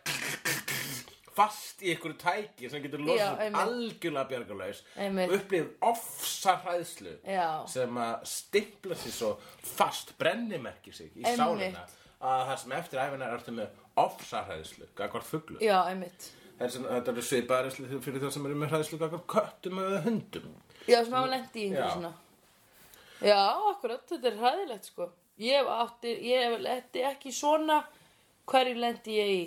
fast 1.35 1.83
í 1.83 1.91
einhverju 1.93 2.17
tæki 2.21 2.69
sem 2.71 2.83
getur 2.83 3.01
einmitt. 3.03 3.59
algjörlega 3.59 4.29
bjargarlaus. 4.29 4.81
Einmitt. 4.95 5.33
upplifð 5.35 5.73
ofsa 5.89 6.55
hræðslu 6.63 7.15
sem 7.71 7.99
að 8.05 8.13
stimpla 8.31 8.97
sér 8.99 9.15
svo 9.15 9.31
fast 9.75 10.15
brennimerki 10.19 10.93
sig 10.95 11.11
í 11.15 11.25
sálina. 11.35 11.85
Að 12.25 12.45
það 12.49 12.57
sem 12.61 12.75
eftir 12.79 13.03
æfina 13.03 13.31
er 13.33 13.51
með 13.59 13.81
ofsa 14.05 14.43
hræðslu 14.47 14.89
gagvart 14.95 15.27
fuglu 15.27 15.59
já, 15.63 15.77
einmitt. 15.89 16.31
Þetta 16.59 17.11
eru 17.11 17.25
svipaðar 17.25 17.73
fyrir 17.75 18.21
það 18.23 18.31
sem 18.37 18.47
eru 18.47 18.61
með 18.61 18.71
hræðslu 18.75 19.01
gagvart 19.01 19.27
köttum 19.27 19.83
eða 19.83 20.05
hundum. 20.07 20.55
Já, 20.87 21.01
sem 21.03 21.13
hafa 21.13 21.33
lent 21.33 21.59
í 21.59 21.67
einhverju 21.67 21.91
svona. 21.97 22.13
Já, 23.25 23.43
akkurat, 23.73 24.07
þetta 24.09 24.31
er 24.31 24.41
hræðilegt 24.41 24.89
sko. 24.91 25.11
Ég 25.41 25.59
hef 25.59 25.67
átti, 25.67 26.11
ég 26.29 26.43
hef 26.45 26.61
lendi 26.63 27.01
ekki 27.03 27.31
svona 27.35 27.81
Hverju 28.45 28.77
lendi 28.77 29.15
ég 29.17 29.29
í? 29.33 29.45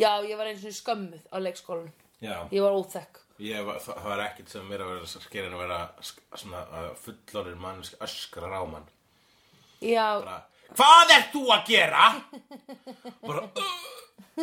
Já, 0.00 0.12
ég 0.24 0.36
var 0.40 0.48
eins 0.50 0.64
og 0.64 0.72
skömmuð 0.76 1.24
á 1.28 1.36
leikskólanum. 1.44 1.92
Já, 2.24 2.36
Ég 2.52 2.62
var 2.64 2.76
óþekk. 2.80 3.18
Ég 3.40 3.64
var, 3.64 3.78
það 3.80 4.02
var 4.04 4.20
ekkert 4.26 4.50
sem 4.52 4.66
mér 4.68 4.82
að 4.84 4.90
vera 4.94 5.06
skerinn 5.26 5.54
að 5.56 5.62
vera 5.64 5.78
sk- 6.04 6.38
svona 6.42 6.60
uh, 6.68 6.90
fullorinn 7.00 7.60
mannsk 7.62 7.96
öskrar 8.04 8.52
á 8.52 8.62
mann. 8.68 8.88
Já, 9.80 10.08
bara, 10.20 10.42
Hvað 10.76 11.12
ert 11.16 11.32
þú 11.32 11.40
að 11.50 11.62
gera? 11.72 12.02
bara, 13.24 13.46
uh, 13.48 13.70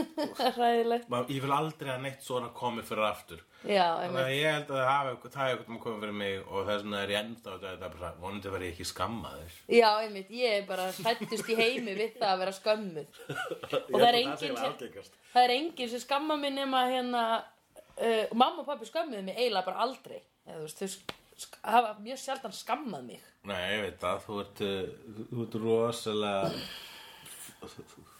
hræðilegt. 0.57 1.09
Maður- 1.11 1.33
ég 1.35 1.43
vil 1.43 1.53
aldrei 1.57 1.91
að 1.93 2.03
neitt 2.05 2.23
svona 2.25 2.49
komi 2.55 2.83
fyrir 2.87 3.07
aftur. 3.07 3.41
Já, 3.67 3.85
Þannig 4.03 4.21
að 4.21 4.31
ég 4.37 4.53
held 4.53 4.71
að 4.71 4.77
það 4.77 4.89
hafi, 4.91 5.13
það 5.33 5.49
hefur 5.49 5.61
eitthvað 5.63 5.81
komið 5.83 6.03
fyrir 6.05 6.17
mig 6.21 6.35
og 6.45 6.67
þess 6.69 6.83
vegna 6.83 7.01
er 7.01 7.13
ég 7.13 7.19
enda 7.23 7.49
á 7.49 7.55
þetta 7.63 7.89
bara, 7.95 8.11
vonandi 8.21 8.53
verði 8.53 8.69
ég 8.69 8.75
ekki 8.75 8.87
skammaður. 8.91 9.57
Já, 9.77 9.89
einmitt, 10.05 10.31
ég 10.37 10.55
er 10.61 10.65
bara 10.69 10.87
hrættust 10.99 11.51
í 11.51 11.57
heimi 11.57 11.97
við 11.97 12.17
það 12.21 12.31
að 12.31 12.41
vera 12.43 12.55
skömmuð. 12.59 13.21
Og 13.91 13.97
það 13.97 14.07
er 14.07 14.19
enginn 14.21 14.41
sem, 14.43 15.11
er 15.43 15.55
enginn 15.57 15.93
sem 15.93 16.03
skamma 16.05 16.37
mig 16.39 16.53
nema 16.55 16.85
hérna 16.91 17.23
uh, 17.37 18.25
Mamma 18.37 18.61
og 18.63 18.67
pappi 18.69 18.89
skömmuðu 18.89 19.25
mig 19.29 19.39
eiginlega 19.39 19.67
bara 19.71 19.87
aldrei. 19.87 20.19
Eða, 20.47 20.67
þú 20.67 20.85
veist, 20.87 21.15
Þau 21.37 21.69
hafa 21.69 21.89
mjög 22.01 22.17
sjaldan 22.17 22.53
skammað 22.55 23.03
mig. 23.11 23.25
Nei, 23.45 23.59
ég 23.75 23.81
veit 23.83 23.99
það, 24.01 24.23
þú 24.25 24.37
ert, 24.41 24.61
uh, 24.65 25.25
þú 25.29 25.43
ert 25.43 25.57
rosalega, 25.61 26.47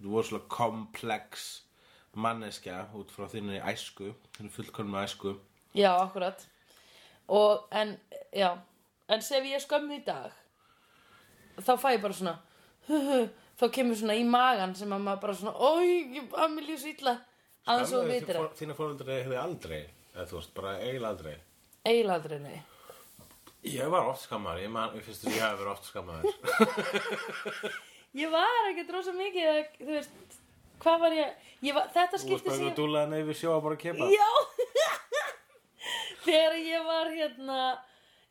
þú 0.00 0.06
ert 0.06 0.12
rosalega 0.16 0.48
komplex 0.52 1.46
manneskja 2.16 2.86
út 2.96 3.10
frá 3.12 3.26
þinni 3.28 3.58
æsku, 3.60 4.12
þinni 4.36 4.52
fullkomna 4.54 5.04
æsku. 5.04 5.36
Já, 5.76 5.92
akkurat 6.00 6.46
Og, 7.28 7.66
en, 7.70 7.96
já 8.32 8.54
En 9.08 9.22
sef 9.22 9.44
ég 9.44 9.60
skömmu 9.62 9.98
í 9.98 10.04
dag 10.06 10.32
Þá 11.60 11.72
fæ 11.80 11.88
ég 11.96 12.02
bara 12.04 12.16
svona 12.16 12.38
Þá 13.56 13.64
kemur 13.74 13.98
svona 13.98 14.16
í 14.16 14.24
magan 14.28 14.74
sem 14.78 14.92
að 14.94 15.04
maður 15.04 15.20
bara 15.24 15.34
svona 15.40 15.52
Ói, 15.58 16.22
að 16.32 16.54
mér 16.54 16.68
líf 16.70 16.80
svo 16.82 16.94
illa 16.94 17.16
Aðeins 17.66 17.92
og 17.98 18.08
vitir 18.08 18.38
það 18.38 18.56
Þína 18.60 18.78
fóröldri 18.78 19.18
hefði 19.18 19.38
aldrei, 19.42 19.82
eða 20.14 20.26
þú 20.30 20.38
veist, 20.38 20.54
bara 20.54 20.76
eiginlega 20.78 21.12
aldrei. 21.12 21.36
Eiginlega 21.82 22.18
aldrei, 22.20 22.38
nei 22.46 22.58
Ég 23.66 23.90
var 23.90 24.06
oft 24.06 24.22
skammaður, 24.22 24.62
ég 24.62 24.70
man, 24.70 24.92
ég 24.94 25.02
finnst 25.02 25.26
að 25.26 25.34
ég 25.34 25.42
hafi 25.42 25.58
verið 25.58 25.72
oft 25.72 25.88
skammaður. 25.90 26.34
Ég 28.16 28.30
var 28.32 28.70
ekki 28.70 28.86
drosa 28.88 29.12
mikið 29.16 29.48
að, 29.50 29.58
Þú 29.80 29.90
veist, 29.92 30.36
hvað 30.82 31.02
var 31.04 31.16
ég, 31.16 31.50
ég 31.68 31.76
var, 31.76 31.90
Þetta 31.92 32.06
Þú 32.06 32.16
veist 32.16 32.26
skipti 32.26 32.48
bara 32.48 32.60
sem 32.60 32.70
að 32.70 32.78
dúlaði 32.80 33.10
neyfi 33.12 33.36
sjó 33.40 33.50
að 33.56 33.64
bara 33.66 33.80
kepa. 33.82 34.08
Já 34.12 34.30
Þegar 36.26 36.56
ég 36.58 36.86
var 36.86 37.10
hérna 37.12 37.58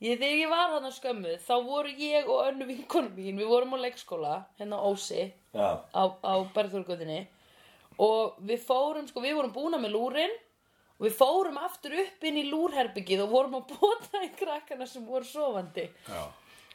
ég, 0.03 0.17
Þegar 0.19 0.39
ég 0.41 0.49
var 0.51 0.73
hérna 0.73 0.91
skömmuð 0.95 1.37
Þá 1.45 1.53
voru 1.67 1.93
ég 2.01 2.31
og 2.31 2.41
önnu 2.49 2.67
vinkonu 2.71 3.13
mín 3.15 3.39
Við 3.39 3.51
vorum 3.51 3.75
á 3.77 3.83
leikskóla, 3.85 4.33
hérna 4.59 4.81
á 4.81 4.85
Ósi 4.89 5.21
Já. 5.55 5.69
Á, 5.95 6.03
á 6.11 6.33
Berðþórgöðinni 6.55 7.21
Og 8.01 8.41
við 8.43 8.65
fórum, 8.67 9.05
sko, 9.07 9.21
við 9.23 9.37
vorum 9.37 9.53
búna 9.55 9.79
með 9.79 9.93
lúrin 9.95 10.33
Og 10.97 11.05
við 11.07 11.15
fórum 11.19 11.61
aftur 11.61 11.95
upp 12.01 12.25
inn 12.27 12.41
í 12.41 12.47
lúrherbyggið 12.49 13.23
Og 13.23 13.31
vorum 13.31 13.55
að 13.61 13.71
pota 13.77 14.23
í 14.25 14.33
krakkana 14.35 14.87
sem 14.89 15.05
voru 15.07 15.27
sofandi 15.29 15.87
Já. 16.09 16.25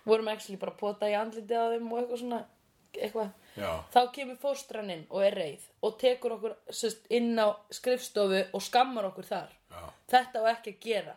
Vorum 0.06 0.30
actually 0.32 0.56
bara 0.60 0.72
að 0.72 0.80
pota 0.80 1.10
í 1.10 1.18
andlitið 1.18 1.60
á 1.60 1.66
þeim 1.74 1.90
Og 1.92 2.00
eitthvað 2.00 2.22
svona 2.22 2.40
Eitthvað. 2.96 3.30
Þá 3.92 4.00
kemur 4.14 4.38
fóstran 4.40 4.90
inn 4.92 5.02
og 5.10 5.24
er 5.26 5.36
reið 5.36 5.64
og 5.86 5.96
tekur 6.00 6.36
okkur 6.36 6.54
sest, 6.74 7.06
inn 7.12 7.34
á 7.38 7.52
skrifstofu 7.72 8.44
og 8.56 8.62
skammar 8.64 9.10
okkur 9.10 9.26
þar. 9.28 9.56
Já. 9.70 9.82
þetta 10.10 10.42
á 10.42 10.44
ekki 10.50 10.74
að 10.74 10.80
gera. 10.84 11.14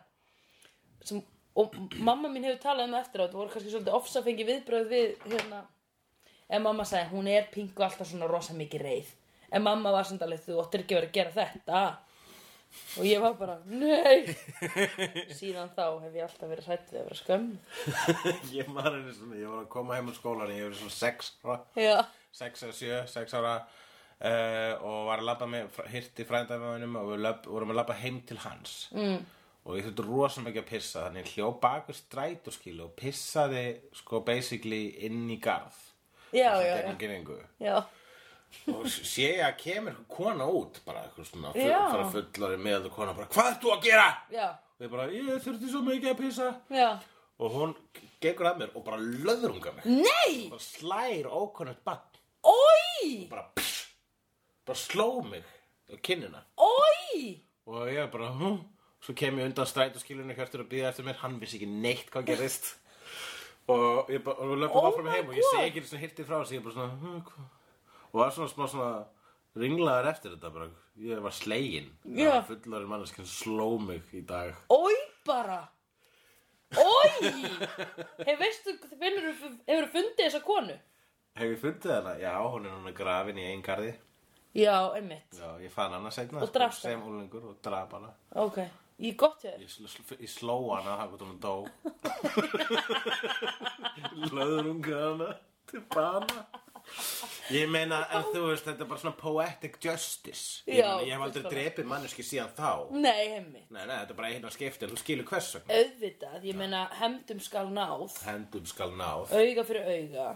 Sem, 1.04 1.20
og 1.58 1.74
mamma 1.98 2.30
mín 2.30 2.46
hefur 2.46 2.60
talað 2.62 2.90
um 2.90 2.96
eftir 2.98 3.22
á 3.22 3.24
þetta 3.24 3.40
voru 3.40 3.52
kannski 3.52 3.72
svolítið 3.72 3.98
ofsafengi 3.98 4.48
viðbröð 4.48 4.88
við 4.92 5.28
hérna. 5.32 5.64
En 6.48 6.62
mamma 6.62 6.86
sagði 6.86 7.10
hún 7.14 7.30
er 7.30 7.46
pingu 7.52 7.84
alltaf 7.84 8.08
svona 8.08 8.28
rosa 8.30 8.54
mikið 8.54 8.86
reið. 8.86 9.12
En 9.54 9.62
mamma 9.62 9.92
var 9.94 10.06
alveg 10.06 10.42
þú 10.44 10.58
óttir 10.62 10.84
ekki 10.84 10.98
verið 10.98 11.10
að 11.10 11.18
gera 11.18 11.34
þetta 11.38 11.80
og 12.98 13.06
ég 13.08 13.22
var 13.22 13.36
bara 13.38 13.56
nei. 13.66 14.34
Síðan 15.38 15.70
þá 15.74 15.86
hef 16.04 16.18
ég 16.18 16.26
alltaf 16.26 16.50
verið 16.50 16.68
hrætt 16.70 16.92
við 16.92 17.00
að 17.00 17.06
vera 17.08 17.18
skömm. 17.20 17.48
Ég 18.58 18.68
var 18.74 18.90
einu 18.92 19.14
svona, 19.14 19.38
ég 19.40 19.50
var 19.50 19.62
að 19.64 19.70
koma 19.72 19.96
heim 19.98 20.10
úr 20.12 20.18
skólan, 20.18 20.52
ég 20.54 20.68
var 20.68 20.76
svona 20.78 20.94
sex 20.94 21.32
ára. 21.44 21.56
já, 21.78 21.96
6 22.38 22.66
eða 22.66 22.76
7, 22.80 23.00
6 23.14 23.38
ára 23.40 23.54
uh, 23.60 24.84
og 24.86 24.98
var 25.08 25.22
að 25.22 25.28
labba 25.30 25.48
með 25.50 25.80
hirti 25.92 26.26
frændafæðunum 26.28 27.00
og 27.00 27.10
við 27.12 27.24
löb, 27.26 27.48
vorum 27.56 27.74
að 27.74 27.80
labba 27.80 27.98
heim 28.02 28.20
til 28.28 28.38
hans. 28.44 28.76
Mm. 28.94 29.24
og 29.64 29.78
ég 29.78 29.86
þurfti 29.86 30.06
rosa 30.06 30.44
mikið 30.44 30.60
að 30.60 30.70
pissa 30.70 31.06
þannig 31.06 31.34
hljóð 31.34 31.58
bakur 31.62 31.96
strætóskilu 31.96 32.84
og 32.84 32.96
pissaði 32.98 33.66
sko 33.96 34.20
basically 34.26 34.86
inn 35.06 35.24
í 35.32 35.38
garð. 35.42 35.78
Já, 36.34 36.50
já, 36.60 36.74
já, 36.82 37.38
já. 37.62 37.76
Og 38.72 38.86
sé 38.90 39.26
ég 39.34 39.42
að 39.44 39.56
kemur 39.60 39.96
kona 40.08 40.46
út 40.48 40.80
bara 40.86 41.02
eitthvað 41.06 41.28
svona 41.30 41.52
full, 41.52 41.66
Já. 41.68 41.80
fara 41.90 42.10
fullari 42.14 42.60
meðal 42.64 42.92
kona 42.94 43.14
bara 43.16 43.28
hvað 43.32 43.50
ert 43.52 43.62
þú 43.64 43.72
að 43.74 43.82
gera? 43.88 44.06
já, 44.32 44.46
og 44.78 44.86
ég 44.86 44.92
bara 44.94 45.08
ég 45.12 45.42
þurfti 45.44 45.70
svo 45.72 45.82
mikið 45.86 46.10
að 46.12 46.20
pissa 46.22 46.50
já. 46.72 46.88
og 47.38 47.56
hún 47.58 47.74
gengur 48.24 48.50
að 48.50 48.60
mér 48.62 48.74
og 48.74 48.84
bara 48.86 49.00
löðrunga 49.00 49.74
mig 49.78 49.88
nei, 50.04 50.48
bara 50.52 50.64
slær 50.64 51.28
ókonut 51.30 51.82
bann 51.84 52.04
oi 52.44 53.26
bara 53.30 53.48
pss, 53.56 53.82
bara 54.66 54.78
sló 54.78 55.08
mig 55.26 55.44
á 55.92 55.96
kinnina 56.00 56.44
oi 56.56 57.40
og 57.66 57.90
ég 57.92 58.08
bara 58.12 58.30
hm. 58.38 58.62
svo 59.04 59.14
kem 59.16 59.38
ég 59.40 59.50
undan 59.50 59.68
strætóskilunni 59.68 60.36
hjörstur 60.36 60.64
að 60.64 60.72
býða 60.72 60.90
eftir 60.92 61.06
mér 61.08 61.20
hann 61.20 61.36
vissi 61.40 61.58
ekki 61.60 61.68
neitt 61.68 62.08
hvað 62.12 62.30
gerist 62.32 62.72
og 63.72 64.08
ég 64.12 64.24
bara 64.24 64.40
og 64.40 64.54
við 64.54 64.64
löpum 64.64 64.80
Oh 64.80 64.88
áfram 64.90 65.06
my 65.08 65.12
heim 65.16 65.28
og 65.28 65.36
ég 65.36 65.44
God. 65.44 65.54
segi 65.56 65.68
ekki 65.70 65.84
svona 65.88 66.02
hirtið 66.04 66.28
frá 66.28 66.36
þessi 66.42 66.58
ég 66.58 66.64
bara 66.64 66.76
svona 66.78 66.96
hm, 67.00 67.20
hvað? 67.28 67.52
Og 68.14 68.20
var 68.22 68.30
svona 68.34 68.48
smá 68.52 68.66
svona 68.70 69.04
ringlaður 69.58 70.08
eftir 70.12 70.34
þetta 70.36 70.50
bara. 70.54 70.68
Ég 71.02 71.18
var 71.22 71.34
slegin 71.34 71.88
Já. 72.14 72.36
fullarinn 72.46 72.88
manneskinn 72.90 73.26
sló 73.26 73.72
mig 73.82 74.02
í 74.14 74.22
dag. 74.26 74.54
Ói 74.70 74.94
bara. 75.26 75.60
Ói 76.74 77.10
Hei, 78.24 78.34
veistu, 78.38 78.74
finnur, 78.98 79.26
hefur 79.66 79.88
fundið 79.92 80.22
þessa 80.24 80.40
konu? 80.46 80.74
hef 81.34 81.50
ég 81.50 81.58
fundið 81.58 81.92
hana? 81.96 82.12
já, 82.22 82.32
hún 82.46 82.66
er 82.66 82.72
núna 82.76 82.92
grafin 82.94 83.38
í 83.42 83.44
einn 83.50 83.62
garði. 83.62 83.92
Já, 84.54 84.76
einmitt. 84.94 85.34
Já, 85.34 85.50
ég 85.62 85.70
fann 85.74 85.90
hana 85.94 86.10
seinna 86.14 86.42
Og 86.46 86.50
drapst 86.54 86.82
sem 86.86 87.02
úlingur 87.02 87.42
og 87.50 87.56
draf 87.62 87.90
hana. 87.98 88.12
Ok, 88.38 88.58
ég 89.02 89.16
gott 89.18 89.42
hjá 89.42 89.50
þér 89.50 89.64
Ég, 89.66 89.70
sl 89.70 90.14
ég 90.22 90.30
sló 90.30 90.58
hana, 90.70 90.94
það 91.00 91.10
gott 91.10 91.24
hún 91.26 91.40
dó. 91.42 91.54
Löðrunga 94.34 95.00
hana 95.08 95.30
til 95.70 95.82
bana 95.94 96.44
Ég 97.52 97.68
meina, 97.68 97.98
en 98.16 98.24
þú 98.32 98.46
veist, 98.46 98.64
þetta 98.64 98.86
er 98.86 98.88
bara 98.88 99.00
svona 99.02 99.16
poetic 99.20 99.74
justice. 99.84 100.62
Ég, 100.64 100.78
Já, 100.78 100.86
meina, 100.88 101.04
ég 101.04 101.12
hef 101.12 101.24
aldrei 101.26 101.50
drepið 101.52 101.88
manneski 101.90 102.24
síðan 102.24 102.54
þá. 102.56 102.70
Nei, 102.96 103.24
heimmi 103.34 103.62
Nei, 103.68 103.82
nei, 103.82 103.92
þetta 103.98 104.14
er 104.14 104.18
bara 104.20 104.30
einn 104.32 104.48
að 104.48 104.54
skipti, 104.56 104.88
þú 104.88 105.00
skilur 105.02 105.28
hvers 105.28 105.50
vegna. 105.58 105.80
Auðvitað, 105.80 106.48
ég 106.48 106.58
meina, 106.62 106.80
hemdum 107.02 107.42
skal 107.44 107.68
náð. 107.74 108.16
Hendum 108.24 108.64
skal 108.70 108.96
náð. 108.96 109.34
Auga 109.36 109.66
fyrir 109.68 109.84
auga. 109.92 110.26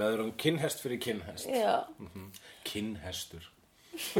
Löðrung 0.00 0.34
kinnhest 0.38 0.82
fyrir 0.82 1.00
kinnhest. 1.02 1.46
Já. 1.50 1.86
Kinnhestur. 2.66 3.46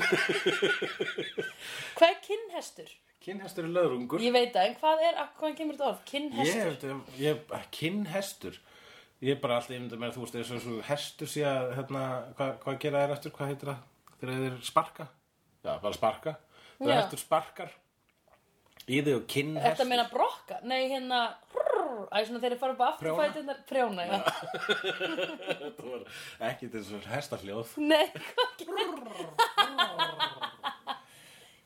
Hvað 1.96 2.08
er 2.08 2.18
kinnhestur? 2.26 2.90
Kinnhestur 3.20 3.66
er 3.66 3.72
löðrungur. 3.74 4.22
Ég 4.24 4.32
veit 4.32 4.54
það, 4.54 4.70
en 4.70 4.76
hvað 4.80 5.02
er, 5.04 5.18
hvaðan 5.36 5.56
kemur 5.58 5.76
þetta 5.76 5.88
orð? 5.90 6.00
Ég 6.00 6.10
Kinnhestur 6.10 6.60
hef 6.62 6.78
þetta, 6.80 7.18
ég, 7.20 7.34
kinnhestur 7.76 8.60
Ég 9.20 9.34
er 9.34 9.40
bara 9.42 9.56
alltaf 9.60 9.74
einmitt 9.76 9.98
með, 10.00 10.14
þú 10.16 10.22
veist, 10.24 10.36
eins 10.40 10.50
og 10.56 10.60
svo 10.64 10.78
hestur 10.88 11.28
sé 11.28 11.42
að, 11.44 11.74
hérna, 11.76 12.02
hvað, 12.38 12.50
hvað 12.62 12.78
gera 12.84 13.02
þér 13.04 13.12
eftir, 13.18 13.32
hvað 13.36 13.50
heitir 13.52 13.68
það, 13.70 13.80
þeir 14.22 14.54
sparka? 14.64 15.04
Já, 15.60 15.72
bara 15.82 15.92
sparka. 15.98 16.32
Það 16.78 16.88
Já. 16.88 16.94
hestur 17.02 17.20
sparkar 17.20 17.70
í 18.88 18.96
þig 19.04 19.14
og 19.18 19.26
kinnhestur. 19.28 19.68
Þetta 19.74 19.84
meina 19.90 20.06
brokka? 20.08 20.56
Nei, 20.64 20.88
hérna, 20.88 21.18
hrrr, 21.52 22.08
Æ, 22.08 22.16
svona 22.24 22.40
þeir 22.40 22.56
fara 22.62 22.72
bara 22.78 22.90
aftur 22.94 23.04
Prjóna? 23.10 23.28
fætunar 23.28 23.58
Prjóna, 23.68 24.02
já 24.08 24.16
Þetta 25.60 25.82
var 25.84 26.00
ekki 26.48 26.64
þessu 26.72 26.96
hestahljóð 27.10 27.68
Nei, 27.84 28.06
hvað 28.32 28.48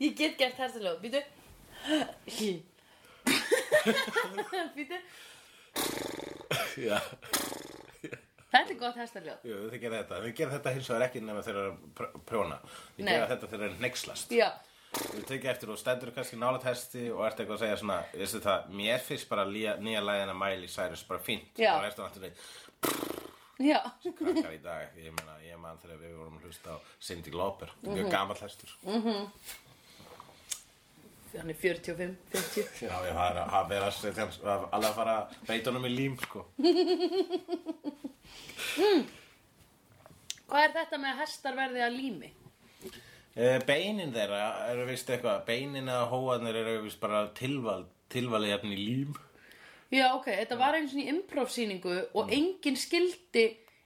Ég 0.02 0.10
get 0.18 0.34
gert 0.40 0.58
herstaljóð, 0.58 0.98
býtu 1.04 1.20
Býtu 4.74 4.98
Já, 6.78 6.98
Þetta 8.54 8.70
er 8.70 8.78
gott 8.78 8.96
herstaljóð 9.00 9.46
jú, 9.48 9.56
þið 9.72 9.80
gera 9.82 9.98
þetta. 10.02 10.18
Þið 10.24 10.34
gera 10.38 10.52
þetta 10.54 10.72
hins 10.76 10.88
vegar 10.92 11.04
ekki 11.08 11.20
nema 11.26 11.40
þegar 11.42 11.64
að 11.72 11.80
pr- 11.98 12.20
prjóna. 12.28 12.58
Þið 12.96 13.04
Nei. 13.08 13.12
gera 13.16 13.28
þetta 13.32 13.48
þegar 13.50 13.66
að 13.72 13.80
neykslast 13.82 14.34
Já, 14.34 14.48
Þú 14.94 15.22
tekið 15.26 15.50
eftir 15.50 15.72
og 15.74 15.78
stendur 15.80 16.12
kannski 16.14 16.36
nálægt 16.38 16.68
hesti 16.68 17.08
og 17.10 17.24
ert 17.26 17.40
eitthvað 17.42 17.56
að 17.56 17.62
segja 17.64 17.78
svona, 17.80 17.96
veistu 18.14 18.40
það, 18.44 18.68
mér 18.78 19.00
finnst 19.02 19.26
bara 19.32 19.44
lía, 19.48 19.72
nýja 19.82 20.02
lægina 20.06 20.36
Miley 20.38 20.70
Cyrus 20.70 21.02
bara 21.08 21.18
fínt. 21.26 21.50
Já. 21.58 21.72
og 21.80 21.88
ertu 21.88 22.04
náttúrulega 22.04 22.36
já. 23.58 23.80
Krakkar 24.14 24.54
í 24.54 24.60
dag, 24.62 24.94
ég 25.02 25.10
meina, 25.18 25.34
ég 25.48 25.58
man 25.58 25.80
þegar 25.82 25.98
við 26.04 26.14
vorum 26.20 26.38
að 26.38 26.46
hlusta 26.46 26.74
á 26.74 26.78
Cindy 27.02 27.34
Lauper, 27.34 27.74
mjög 27.90 28.10
gamall 28.14 28.38
hestur 28.38 28.70
Hann 31.34 31.50
er 31.50 31.56
45, 31.58 32.16
50 32.32 32.84
Já, 32.86 32.94
ég 33.08 33.14
var 33.16 33.34
að 33.40 33.48
hafa 33.50 33.68
verið 33.72 33.86
að 33.88 33.96
setja 33.98 34.22
hans, 34.26 34.36
að 34.44 34.68
alveg 34.70 34.90
að 34.90 34.98
fara 35.00 35.14
að 35.18 35.32
beita 35.48 35.70
honum 35.72 35.88
í 35.88 35.92
lím, 35.94 36.14
sko 36.22 36.44
Hvað 40.44 40.64
er 40.68 40.74
þetta 40.76 40.98
með 41.00 41.10
að 41.14 41.20
hestar 41.24 41.56
verði 41.58 41.82
að 41.86 41.96
lími? 41.98 42.30
Eh, 43.34 43.58
Beinin 43.66 44.12
þeirra 44.14 44.42
eru 44.70 44.84
vist 44.86 45.08
eitthvað, 45.10 45.40
beinin 45.48 45.88
eða 45.90 46.04
hóarnir 46.12 46.58
eru 46.60 46.74
vist 46.84 47.00
bara 47.02 47.24
tilval, 47.34 47.80
tilvalið 48.12 48.52
jafn 48.54 48.74
í 48.76 48.78
lím 48.78 49.16
Já, 49.94 50.08
ok, 50.16 50.28
þetta 50.40 50.58
var 50.58 50.74
einu 50.78 50.88
svona 50.90 51.04
í 51.04 51.10
improv-sýningu 51.14 51.96
og 52.14 52.28
Mm. 52.28 52.32
enginn 52.38 52.78
skildi 52.78 53.44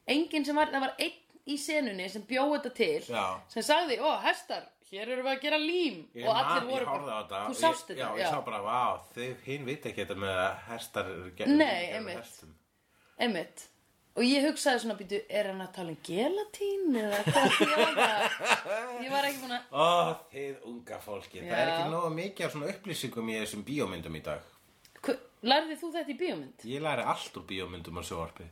enginn 0.09 0.45
sem 0.45 0.57
var, 0.57 0.69
það 0.73 0.81
var 0.87 0.95
einn 0.99 1.17
í 1.49 1.57
senunni 1.61 2.09
sem 2.13 2.23
bjóð 2.29 2.53
þetta 2.59 2.75
til 2.77 3.03
Já. 3.09 3.25
sem 3.49 3.63
sagði, 3.65 3.99
ó, 4.05 4.19
hestar, 4.25 4.67
hér 4.91 5.09
erum 5.15 5.27
við 5.27 5.33
að 5.35 5.41
gera 5.47 5.59
lím 5.63 5.97
Ég 6.15 6.27
og 6.29 6.35
man, 6.35 6.45
allir 6.53 6.69
voru 6.73 6.87
horfði 6.93 7.13
á 7.13 7.19
þetta. 7.23 7.41
Þú 7.49 7.57
sást 7.63 7.89
þetta, 7.91 8.01
Já, 8.01 8.09
ég 8.23 8.31
sá 8.33 8.41
bara, 8.47 8.61
vá, 8.65 8.83
þið 9.17 9.43
hinn 9.49 9.67
veit 9.69 9.89
ekki 9.91 10.05
þetta 10.05 10.17
með 10.23 10.37
að 10.45 10.63
hestar 10.69 11.11
eru 11.15 11.33
ge- 11.39 11.49
Nei, 11.51 11.83
einmitt. 11.99 12.45
einmitt. 13.19 13.67
Og 14.19 14.25
ég 14.27 14.43
hugsaði 14.49 14.81
svona, 14.83 14.97
býtu, 14.99 15.19
er 15.31 15.47
hann 15.53 15.61
að 15.63 15.73
tala 15.77 15.93
um 15.95 15.99
gelatín 16.03 16.97
eða 16.99 17.19
hvað 17.29 17.59
ég 17.63 19.11
var 19.13 19.15
bara 19.15 19.29
ekki 19.29 19.43
búin 19.45 19.55
að 19.55 19.63
Ó, 19.71 19.89
þið 20.33 20.65
unga 20.73 20.99
fólki, 21.05 21.43
það 21.45 21.59
er 21.61 21.69
Já. 21.69 21.75
ekki 21.77 21.91
nógu 21.93 22.11
mikið 22.17 22.47
af 22.49 22.55
svona 22.57 22.71
upplýsingum 22.73 23.31
í 23.31 23.37
þessum 23.39 23.63
bíómyndum 23.69 24.17
í 24.19 24.23
dag. 24.27 24.49
Lærðið 25.47 25.79
þú 25.85 25.89
þetta 25.95 26.11
í 26.11 26.17
bíómynd? 26.19 26.65
Ég 26.67 26.83
læri 26.83 27.05
allt 27.07 27.37
úr 27.39 27.45
bíómyndum 27.47 28.01
á 28.01 28.03
sjóarpi 28.03 28.49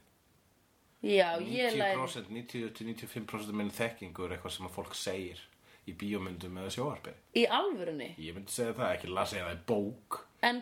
Já, 1.02 1.34
ég 1.42 1.74
læri 1.74 1.98
90%, 1.98 2.30
90-95% 2.30 3.50
minn 3.58 3.72
þekkingur 3.74 4.30
er 4.30 4.36
eitthvað 4.36 4.54
sem 4.54 4.68
að 4.68 4.74
fólk 4.78 4.94
segir 4.94 5.42
í 5.86 5.92
bíómyndum 5.98 6.56
eða 6.62 6.70
sjóarpi 6.74 7.12
í 7.38 7.40
alvörunni 7.58 8.08
Ég 8.18 8.34
myndi 8.36 8.52
segja 8.52 8.74
það, 8.78 8.94
ekki 8.96 9.08
lasa 9.12 9.36
ég 9.38 9.44
það 9.46 9.56
í 9.56 9.58
bók 9.70 10.08
en 10.46 10.56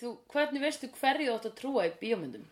þú, 0.00 0.08
hvernig 0.34 0.60
veistu 0.64 0.86
hverju 0.98 1.26
þú 1.30 1.34
átt 1.38 1.48
að 1.50 1.58
trúa 1.60 1.82
í 1.88 1.90
bíómyndum? 2.00 2.44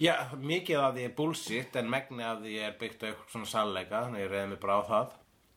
Já, 0.00 0.14
mikið 0.40 0.76
af 0.80 0.94
því 0.96 1.02
er 1.04 1.16
bullshit 1.18 1.72
en 1.76 1.90
megni 1.92 2.24
af 2.24 2.38
því 2.40 2.52
er 2.64 2.78
byggt 2.80 3.02
á 3.04 3.06
eitthvað 3.10 3.30
svona 3.34 3.48
sannleika 3.52 4.04
þannig 4.06 4.22
ég 4.24 4.30
reyði 4.32 4.48
mig 4.54 4.60
bara 4.62 4.78
á 4.80 4.82
það 4.90 5.08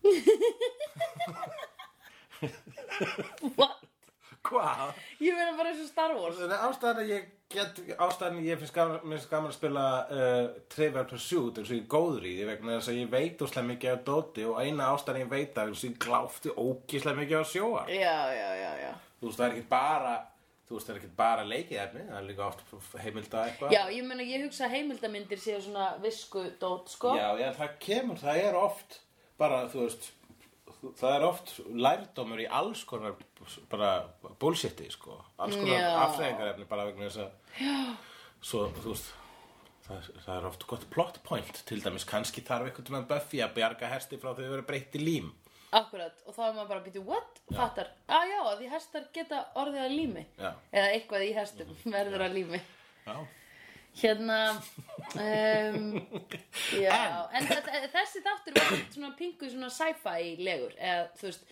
What? 3.58 3.83
Hvað? 4.43 4.97
Ég 5.23 5.38
meina 5.38 5.53
bara 5.56 5.71
eins 5.71 5.84
og 5.84 5.88
Star 5.89 6.13
Wars. 6.17 6.41
Ástæðan 6.43 7.03
að 7.03 7.13
ég 7.13 7.32
ég 7.53 8.60
finnst 8.60 8.73
gaman, 8.73 9.15
gaman 9.29 9.51
að 9.51 9.56
spila 9.56 9.86
uh, 10.10 10.47
Trivial 10.73 11.06
Pursuit 11.10 11.60
eins 11.62 11.69
og 11.69 11.77
ég 11.77 11.84
er 11.84 11.89
góður 11.93 12.27
í 12.27 12.34
því 12.39 12.49
vegna 12.49 12.77
þess 12.79 12.91
að 12.91 12.99
ég 12.99 13.13
veit 13.13 13.43
úslega 13.45 13.69
mikið 13.69 13.93
af 13.93 14.03
dóti 14.10 14.45
og 14.49 14.60
eina 14.63 14.89
ástæðan 14.91 15.23
ég 15.23 15.32
veit 15.32 15.58
að 15.62 15.73
ég 15.77 15.97
gláfti 16.01 16.53
ógislega 16.58 17.19
mikið 17.21 17.39
á 17.39 17.45
sjóa. 17.53 17.84
Já, 17.93 18.17
já, 18.34 18.49
já, 18.60 18.71
já. 18.84 18.93
Þú 19.19 19.29
veist, 19.29 19.39
það 19.39 19.45
er 19.47 19.58
ekki 19.58 19.69
bara 19.69 20.15
þú 20.63 20.77
veist, 20.77 20.88
það 20.88 20.93
er 20.95 20.99
ekki 21.01 21.13
bara 21.19 21.45
leikið 21.47 21.79
efni 21.84 22.03
það 22.10 22.17
er 22.19 22.27
líka 22.32 22.45
oft 22.47 22.99
heimilda 23.03 23.45
eitthvað. 23.47 23.75
Já, 23.75 23.82
ég 23.93 24.10
meina, 24.10 24.27
ég 24.27 24.45
hugsa 24.47 24.69
heimildamindir 24.71 25.41
séu 25.43 25.62
svona 25.62 25.89
visku 26.03 26.43
dót, 26.62 26.91
sko. 26.93 27.13
Já, 27.19 27.29
já, 27.39 27.49
það 27.60 27.79
kemur, 27.86 28.21
það 28.23 28.43
er 28.47 28.60
oft 28.60 28.99
bara, 29.39 29.63
þú 29.71 29.86
veist 29.86 30.12
það 31.00 31.15
er 31.15 31.26
oft 31.28 31.54
lærdómur 31.69 32.41
í 32.43 32.48
alls 32.50 32.84
konar 32.88 33.15
bara 33.72 33.91
bullshiti, 34.41 34.89
sko. 34.93 35.17
Alls 35.38 35.58
konar 35.60 35.80
Já. 35.80 35.91
afþreyingarefni 36.06 36.69
bara 36.69 36.88
vegna 36.89 37.10
þess 37.10 37.24
að 37.24 37.62
já. 37.63 37.78
svo, 38.43 38.65
þú 38.80 38.89
veist 38.93 39.13
það, 39.88 40.10
það 40.26 40.34
er 40.38 40.50
oft 40.50 40.67
gott 40.69 40.89
plot 40.93 41.22
point. 41.28 41.63
Til 41.69 41.80
dæmis, 41.84 42.08
kannski 42.10 42.43
þarf 42.46 42.69
eitthvað 42.69 42.98
með 42.98 43.08
Buffy 43.13 43.41
að 43.43 43.56
bjarga 43.58 43.93
hesti 43.93 44.19
frá 44.22 44.34
því 44.34 44.48
að 44.48 44.56
vera 44.58 44.67
breytt 44.72 45.00
í 45.00 45.04
lím. 45.04 45.32
Akkurat, 45.74 46.19
og 46.30 46.36
þá 46.36 46.41
er 46.46 46.52
maður 46.54 46.67
bara 46.69 46.82
að 46.82 46.88
býta, 46.88 47.02
what? 47.08 47.39
Fattar, 47.50 47.88
að 48.06 48.28
já, 48.30 48.41
því 48.60 48.67
hestar 48.76 49.06
geta 49.15 49.39
orðið 49.58 49.86
að 49.88 49.96
lími. 49.98 50.26
Já. 50.38 50.52
Eða 50.69 50.91
eitthvað 50.93 51.26
í 51.26 51.32
hestum 51.34 51.72
verður 51.96 52.26
að 52.28 52.36
lími. 52.38 52.60
Já, 53.08 53.15
Hérna 54.01 54.38
um, 55.15 55.89
Já, 56.73 57.01
en, 57.34 57.45
en 57.45 57.89
þessi 57.93 58.21
þáttur 58.25 58.56
var 58.58 58.71
svona 58.93 59.12
pingu 59.19 59.49
svona 59.51 59.69
sci-fi 59.73 60.32
legur 60.41 60.73
Eða, 60.79 61.03
þú 61.19 61.27
veist, 61.29 61.43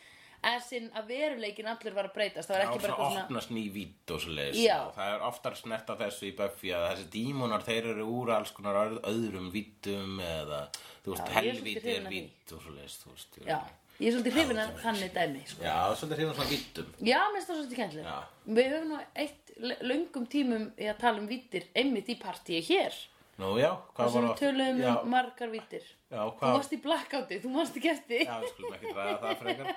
essin 0.52 0.88
að 0.98 1.12
veruleikin 1.12 1.68
allir 1.70 1.94
var 1.94 2.08
að 2.10 2.16
breytast 2.16 2.50
Það 2.50 2.58
var 2.58 2.64
ekki 2.66 2.80
bara 2.82 2.82
svona 2.82 2.96
eitthvað 2.96 3.12
svona 3.12 3.26
opnast 3.28 3.52
ný 3.54 3.66
vítt 3.76 4.14
og 4.16 4.24
svo 4.24 4.34
leiðis 4.40 4.64
Já. 4.64 4.78
Það 4.96 5.12
er 5.18 5.26
oftar 5.28 5.60
snert 5.60 5.92
á 5.94 5.96
þessu 6.02 6.30
í 6.32 6.34
Buffy 6.40 6.74
að 6.74 6.88
þessi 6.90 7.06
dímonar 7.14 7.68
þeir 7.68 7.92
eru 7.94 8.08
úr 8.22 8.34
alls 8.40 8.56
konar 8.58 8.80
öð- 8.88 9.04
öðrum 9.12 9.52
víttum 9.54 10.18
eða 10.26 10.64
þú 11.06 11.14
veist, 11.14 11.30
Já, 11.30 11.46
ég 11.46 11.54
er 11.54 11.62
svolítið 11.62 11.62
helvíti 11.62 11.86
hrifin 11.86 11.94
er 11.94 12.02
af 12.02 12.10
því. 12.10 12.26
vítt 12.26 12.58
og 12.58 12.66
svo 12.66 12.76
leiðis 12.80 12.98
þú 13.04 13.14
veist 13.14 13.40
Já, 13.46 13.60
ég 14.02 14.08
er 14.10 14.16
svolítið 14.18 14.38
hrifin 14.40 14.62
að 14.66 14.74
þannig 14.82 15.14
dæmi, 15.20 15.44
sko 15.54 15.62
Já, 15.70 15.78
svolítið 16.02 16.18
hrifin 16.24 16.36
svona 16.40 16.52
víttum 16.56 16.88
Já, 17.12 17.20
minnst 17.36 17.52
það 17.54 17.62
svolítið 17.62 18.02
Já. 18.02 18.18
Við 18.58 18.72
höfum 18.74 18.90
nú 18.90 18.98
eitt 19.22 19.41
l- 19.62 19.78
löngum 19.88 20.26
tímum 20.32 20.68
í 20.78 20.90
að 20.92 21.00
tala 21.04 21.22
um 21.22 21.28
vittir 21.30 21.68
einmitt 21.78 22.10
í 22.12 22.18
partíi 22.22 22.62
hér. 22.68 22.96
Nú 23.42 23.56
já, 23.58 23.72
Það 23.72 23.96
hvað 23.98 24.12
sem 24.12 24.22
var 24.22 24.28
við 24.28 24.40
töluðum 24.42 24.80
já, 24.84 24.90
um 25.02 25.10
margar 25.10 25.50
vittir 25.50 25.86
já, 25.88 26.20
Þú 26.20 26.34
hvað 26.42 26.56
varst 26.58 26.74
í 26.76 26.80
blackouti, 26.84 27.38
þú 27.42 27.52
varst 27.56 27.78
í 27.80 27.82
gæsti 27.82 28.20
Já, 28.26 28.34
við 28.44 28.50
skulum 28.52 28.76
ekki 28.76 28.92
ræða 28.98 29.16
það 29.22 29.40
frekar. 29.40 29.72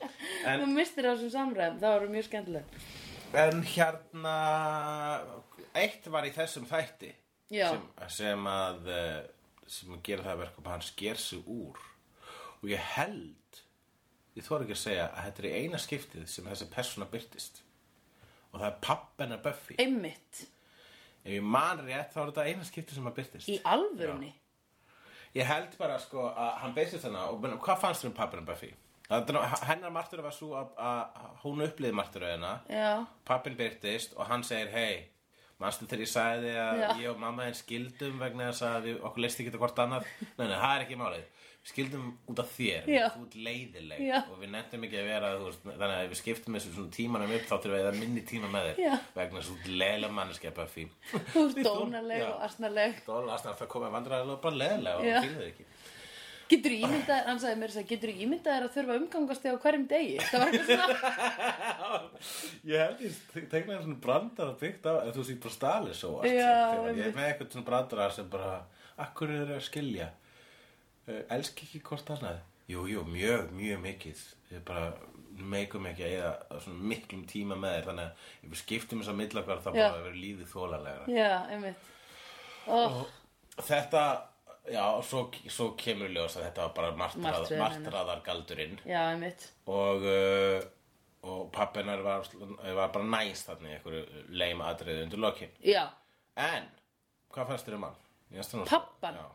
Þú 0.64 0.68
mistir 0.72 1.06
þessum 1.10 1.30
samræðum, 1.34 1.76
það 1.84 1.94
var 1.94 2.06
mjög 2.14 2.26
skemmtilega 2.30 2.82
En 3.44 3.62
hérna 3.74 4.34
Eitt 5.74 6.06
var 6.14 6.26
í 6.26 6.32
þessum 6.34 6.66
þætti 6.70 7.12
sem, 7.54 7.86
sem 8.16 8.44
að 8.50 8.88
eh, 8.94 9.22
sem 9.70 9.94
að 9.94 10.02
gera 10.06 10.24
það 10.24 10.32
að 10.34 10.42
verka 10.44 10.62
að 10.64 10.68
hann 10.72 10.84
sker 10.86 11.20
sig 11.20 11.48
úr. 11.50 11.78
Og 12.62 12.68
ég 12.72 12.82
held 12.96 13.60
ég 14.34 14.46
þóra 14.46 14.64
ekki 14.66 14.74
að 14.76 14.82
segja 14.84 15.06
að 15.10 15.26
þetta 15.28 15.44
er 15.44 15.56
eina 15.60 15.80
skiptið 15.82 16.24
sem 16.30 16.46
þessi 16.50 16.68
persóna 16.72 17.08
byrtist 17.10 17.60
og 18.54 18.60
það 18.62 18.68
er 18.70 18.78
pappennar 18.86 19.42
Buffy. 19.44 19.74
Einmitt, 19.82 20.44
ef 21.24 21.34
ég 21.34 21.42
man 21.42 21.82
rétt 21.84 22.14
þá 22.14 22.20
er 22.22 22.30
þetta 22.32 22.46
eina 22.48 22.64
skiptið 22.68 22.98
sem 23.00 23.10
að 23.10 23.16
byrtist 23.18 23.50
í 23.50 23.58
alvörunni? 23.66 24.30
Ég 25.34 25.48
held 25.50 25.72
bara 25.80 25.96
sko 25.98 26.28
að 26.30 26.52
hann 26.62 26.74
beistist 26.76 27.02
þarna 27.04 27.24
og 27.32 27.40
menn, 27.42 27.56
hvað 27.58 27.80
fannst 27.82 28.04
þér 28.04 28.12
um 28.12 28.16
pappina 28.20 28.46
Buffy? 28.46 28.70
Það, 29.08 29.24
er 29.28 29.34
nú- 29.36 29.66
hennar 29.68 29.90
martur 29.92 30.22
var 30.24 30.32
svo 30.32 30.52
að, 30.56 30.68
að 30.78 31.24
hún 31.42 31.64
upplýði 31.66 31.96
marturöðina 31.98 32.52
Já, 32.70 32.92
pappin 33.28 33.56
byrtist 33.58 34.14
og 34.16 34.30
hann 34.30 34.44
segir 34.46 34.70
hei, 34.72 35.02
manstu 35.60 35.84
þegar 35.90 36.04
ég 36.06 36.12
sagði 36.12 36.54
að 36.56 36.78
Já. 36.80 36.86
ég 37.02 37.10
og 37.10 37.18
mamma 37.20 37.44
henn 37.48 37.58
skildum 37.58 38.16
vegna 38.22 38.46
þess 38.52 38.64
að 38.70 38.86
við, 38.88 38.96
okkur 39.10 39.24
leist 39.26 39.42
ekki 39.42 39.50
þetta 39.50 39.60
hvort 39.64 39.82
annað? 39.84 40.06
Nei, 40.38 40.46
nei, 40.46 40.54
það 40.56 40.70
er 40.78 40.86
ekki 40.86 41.00
málið 41.02 41.26
skildum 41.64 42.10
út 42.28 42.40
af 42.42 42.50
þér, 42.58 42.88
Já. 42.92 43.04
þú 43.14 43.22
ert 43.24 43.36
leiðileg 43.46 44.00
Já. 44.04 44.18
og 44.28 44.34
við 44.42 44.50
nefndum 44.52 44.82
ekki 44.84 44.98
að 45.00 45.06
vera 45.08 45.30
veist, 45.40 45.62
þannig 45.64 45.94
að 45.94 46.02
ef 46.04 46.10
við 46.12 46.18
skiptum 46.20 46.58
þessu 46.58 46.72
svona 46.74 46.92
tímanum 46.92 47.32
upp 47.38 47.46
þá 47.48 47.54
þurfum 47.54 47.76
við 47.78 47.88
að 47.88 47.98
minni 48.02 48.24
tíma 48.28 48.50
með 48.52 48.66
þér 48.68 48.82
Já. 48.84 48.92
vegna 49.16 49.38
þess 49.40 49.48
að 49.48 49.54
þú 49.54 49.56
ert 49.64 49.70
leiðileg 49.80 50.12
manneskja 50.18 50.52
Buffy 50.58 50.84
þú 51.32 51.44
ert 51.48 51.62
dónaleg 51.68 52.26
og 52.28 52.44
asnaleg 52.48 53.00
Dólast 53.08 53.48
að 53.48 53.56
það 53.62 53.72
komið 53.76 53.96
vandræðilega 53.96 54.42
bara 54.44 54.60
leiðilega 54.60 55.00
og 55.00 55.08
það 55.08 55.28
fylgði 55.30 55.48
ekki 55.54 55.66
Getur 56.44 56.74
þú 56.74 56.78
ímyndað, 56.84 57.20
hann 57.24 57.38
sagði 57.40 57.56
mér 57.62 57.70
þess 57.72 57.80
að 57.80 57.86
getur 57.94 58.10
þú 58.12 58.24
ímyndað 58.26 58.52
þér 58.58 58.64
að 58.66 58.74
þurfa 58.74 58.92
að 58.92 58.98
umgangast 59.00 59.44
þig 59.46 59.54
á 59.56 59.62
hverjum 59.64 59.86
degi 59.88 60.16
Það 60.28 60.42
var 60.42 60.50
eitthvað 60.50 60.68
svona 60.68 61.94
Ég 62.74 62.82
held 62.84 63.00
ég 63.06 63.46
tegna 63.54 63.78
svona 63.80 63.96
brandara 64.04 64.52
byggt 64.60 64.84
á 64.84 64.92
ef 65.08 65.16
þú 65.16 65.24
sýtt 65.30 65.40
bara 65.46 65.54
stali 65.56 65.96
svo 65.96 66.10
Ég 66.28 66.44
einmitt. 66.44 67.16
með 67.16 67.30
eitthvað 67.30 67.48
svona 67.56 67.68
brandara 67.70 68.10
sem 68.12 68.28
bara 68.28 68.52
Akkur 69.06 69.32
er 69.32 69.40
þeir 69.48 69.56
að 69.56 69.64
skilja 69.70 70.10
Elski 71.06 71.66
ekki 71.66 71.80
hvort 71.88 72.10
annað. 72.14 72.38
Jú, 72.70 72.86
jú, 72.88 73.02
mjög, 73.08 73.50
mjög 73.52 73.80
mikið. 73.84 74.20
Við 74.50 74.62
bara 74.68 74.92
meikum 75.54 75.88
ekki 75.90 76.04
að 76.06 76.14
eða 76.18 76.60
svona 76.64 76.90
miklum 76.92 77.24
tíma 77.28 77.56
með 77.58 77.72
þér 77.74 77.88
Þannig 77.88 78.04
að 78.04 78.28
ef 78.44 78.52
við 78.52 78.60
skiptum 78.60 79.00
þess 79.02 79.10
að 79.12 79.18
milla 79.18 79.40
okkar 79.42 79.64
þá 79.64 79.70
bara 79.72 79.96
verður 79.96 80.20
lífið 80.22 80.52
þólalega 80.52 81.16
Já, 81.16 81.32
einmitt. 81.50 81.90
Oh, 82.70 83.00
Þetta, 83.54 84.04
já, 84.72 84.84
svo, 85.06 85.24
svo 85.52 85.66
kemur 85.78 86.08
í 86.10 86.14
ljós 86.14 86.38
að 86.38 86.46
þetta 86.48 86.68
var 86.68 86.72
bara 86.78 86.94
martrað, 87.02 87.50
martraðargaldurinn. 87.60 88.78
Já, 88.88 89.00
einmitt. 89.10 89.44
Og, 89.70 90.06
uh, 90.08 90.64
og 91.28 91.44
pappinar 91.54 92.02
var, 92.06 92.26
var 92.64 92.94
bara 92.94 93.10
næst 93.18 93.50
þarna 93.50 93.70
í 93.70 93.76
einhverju 93.76 94.24
leima 94.40 94.72
atriði 94.72 95.04
undir 95.06 95.22
lokin. 95.22 95.52
Já, 95.64 95.84
En, 96.34 96.64
hvað 97.30 97.52
fannst 97.52 97.68
þér 97.68 97.76
um 97.78 97.84
hann? 97.86 97.98
Ég 98.34 98.48
Pabbann? 98.66 99.18
Já. 99.20 99.26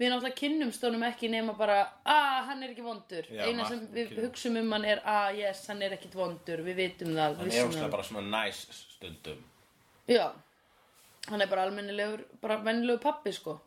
Við 0.00 0.08
náttúrulega 0.14 0.36
kynnumst 0.40 0.84
honum 0.86 1.02
ekki 1.04 1.28
nema 1.28 1.52
bara 1.58 1.74
að 2.08 2.44
hann 2.48 2.62
er 2.64 2.70
ekki 2.72 2.84
vondur 2.86 3.26
Já, 3.28 3.42
Eina 3.44 3.66
sem 3.68 3.80
Martin 3.82 3.94
við 3.94 4.06
kynnum. 4.08 4.24
hugsum 4.24 4.56
um 4.56 4.70
hann 4.72 4.84
er 4.88 5.02
að 5.04 5.38
yes, 5.42 5.66
hann 5.68 5.82
er 5.82 5.92
ekkit 5.98 6.14
vondur 6.16 6.62
Við 6.64 6.76
vitum 6.78 7.10
það, 7.12 7.34
Hann 7.36 7.46
er 7.46 7.50
vissum 7.50 7.68
óslega 7.68 7.84
það 7.84 7.90
bara 7.96 8.06
svona 8.08 8.22
næs 8.46 8.60
stundum. 8.94 9.42
Já, 10.08 10.26
hann 11.28 11.40
er 11.44 11.46
bara 11.52 11.66
almennilegur, 11.68 12.22
bara 12.40 12.56
vennilegur 12.64 13.02
pappi 13.04 13.32
sko 13.36 13.58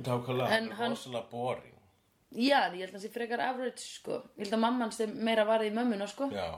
Nákvæmlega, 0.00 0.46
En 0.46 0.52
hann 0.52 0.70
er 0.70 0.74
hann- 0.80 0.90
rosalega 0.96 1.30
boring. 1.30 1.74
Já, 2.34 2.60
ég 2.72 2.80
held 2.80 2.88
að 2.88 2.92
hann 2.96 3.00
sé 3.04 3.10
frekar 3.14 3.40
average 3.40 3.78
sko 3.84 4.22
Ég 4.38 4.46
held 4.46 4.54
að 4.56 4.62
mamman 4.64 4.90
sé 4.90 5.06
meira 5.06 5.44
varði 5.46 5.68
í 5.70 5.74
mömmuna 5.76 6.08
sko 6.08 6.30
Já, 6.32 6.48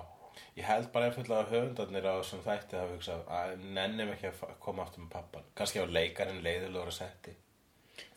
ég 0.56 0.64
held 0.64 0.92
bara 0.92 1.10
einfallega 1.10 1.42
að 1.42 1.50
höfundarnir 1.56 2.06
á 2.06 2.14
þessum 2.22 2.44
þætti 2.46 2.78
hafa 2.78 2.94
hugsað 2.94 3.26
að 3.40 3.58
nennum 3.74 4.12
ekki 4.14 4.30
að 4.30 4.38
fa- 4.38 4.54
koma 4.60 4.82
aftur 4.86 5.02
með 5.02 5.10
pappan. 5.10 5.42
Kannski 5.56 5.82
á 5.82 5.86
leikarinn 5.90 6.40
leiðilegur 6.46 6.88
að 6.94 6.96
setti. 7.02 7.34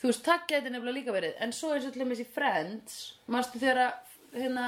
Þú 0.02 0.08
veist, 0.12 0.24
það 0.26 0.46
geti 0.48 0.70
nefnilega 0.70 0.98
líka 1.00 1.16
verið. 1.16 1.34
En 1.40 1.52
svo 1.52 1.74
og 1.76 1.82
til 1.82 1.92
dæmis 2.02 2.20
í 2.24 2.28
Friends 2.28 3.00
Manstu 3.28 3.60
þegar 3.60 3.82
að 3.86 3.94
hérna, 4.42 4.68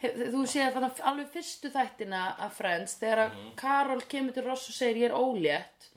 hef, 0.00 0.14
Þú 0.32 0.44
séð 0.48 0.72
þannig 0.76 1.00
alveg 1.12 1.28
fyrstu 1.34 1.70
þættina 1.74 2.22
af 2.38 2.52
Friends 2.56 2.94
Þegar 3.00 3.18
að 3.26 3.30
Mhm. 3.36 3.54
Karol 3.56 4.00
kemur 4.08 4.32
til 4.34 4.44
Ross 4.44 4.68
og 4.68 4.74
segir 4.74 4.96
ég 5.04 5.10
er 5.10 5.16
ólétt. 5.16 5.90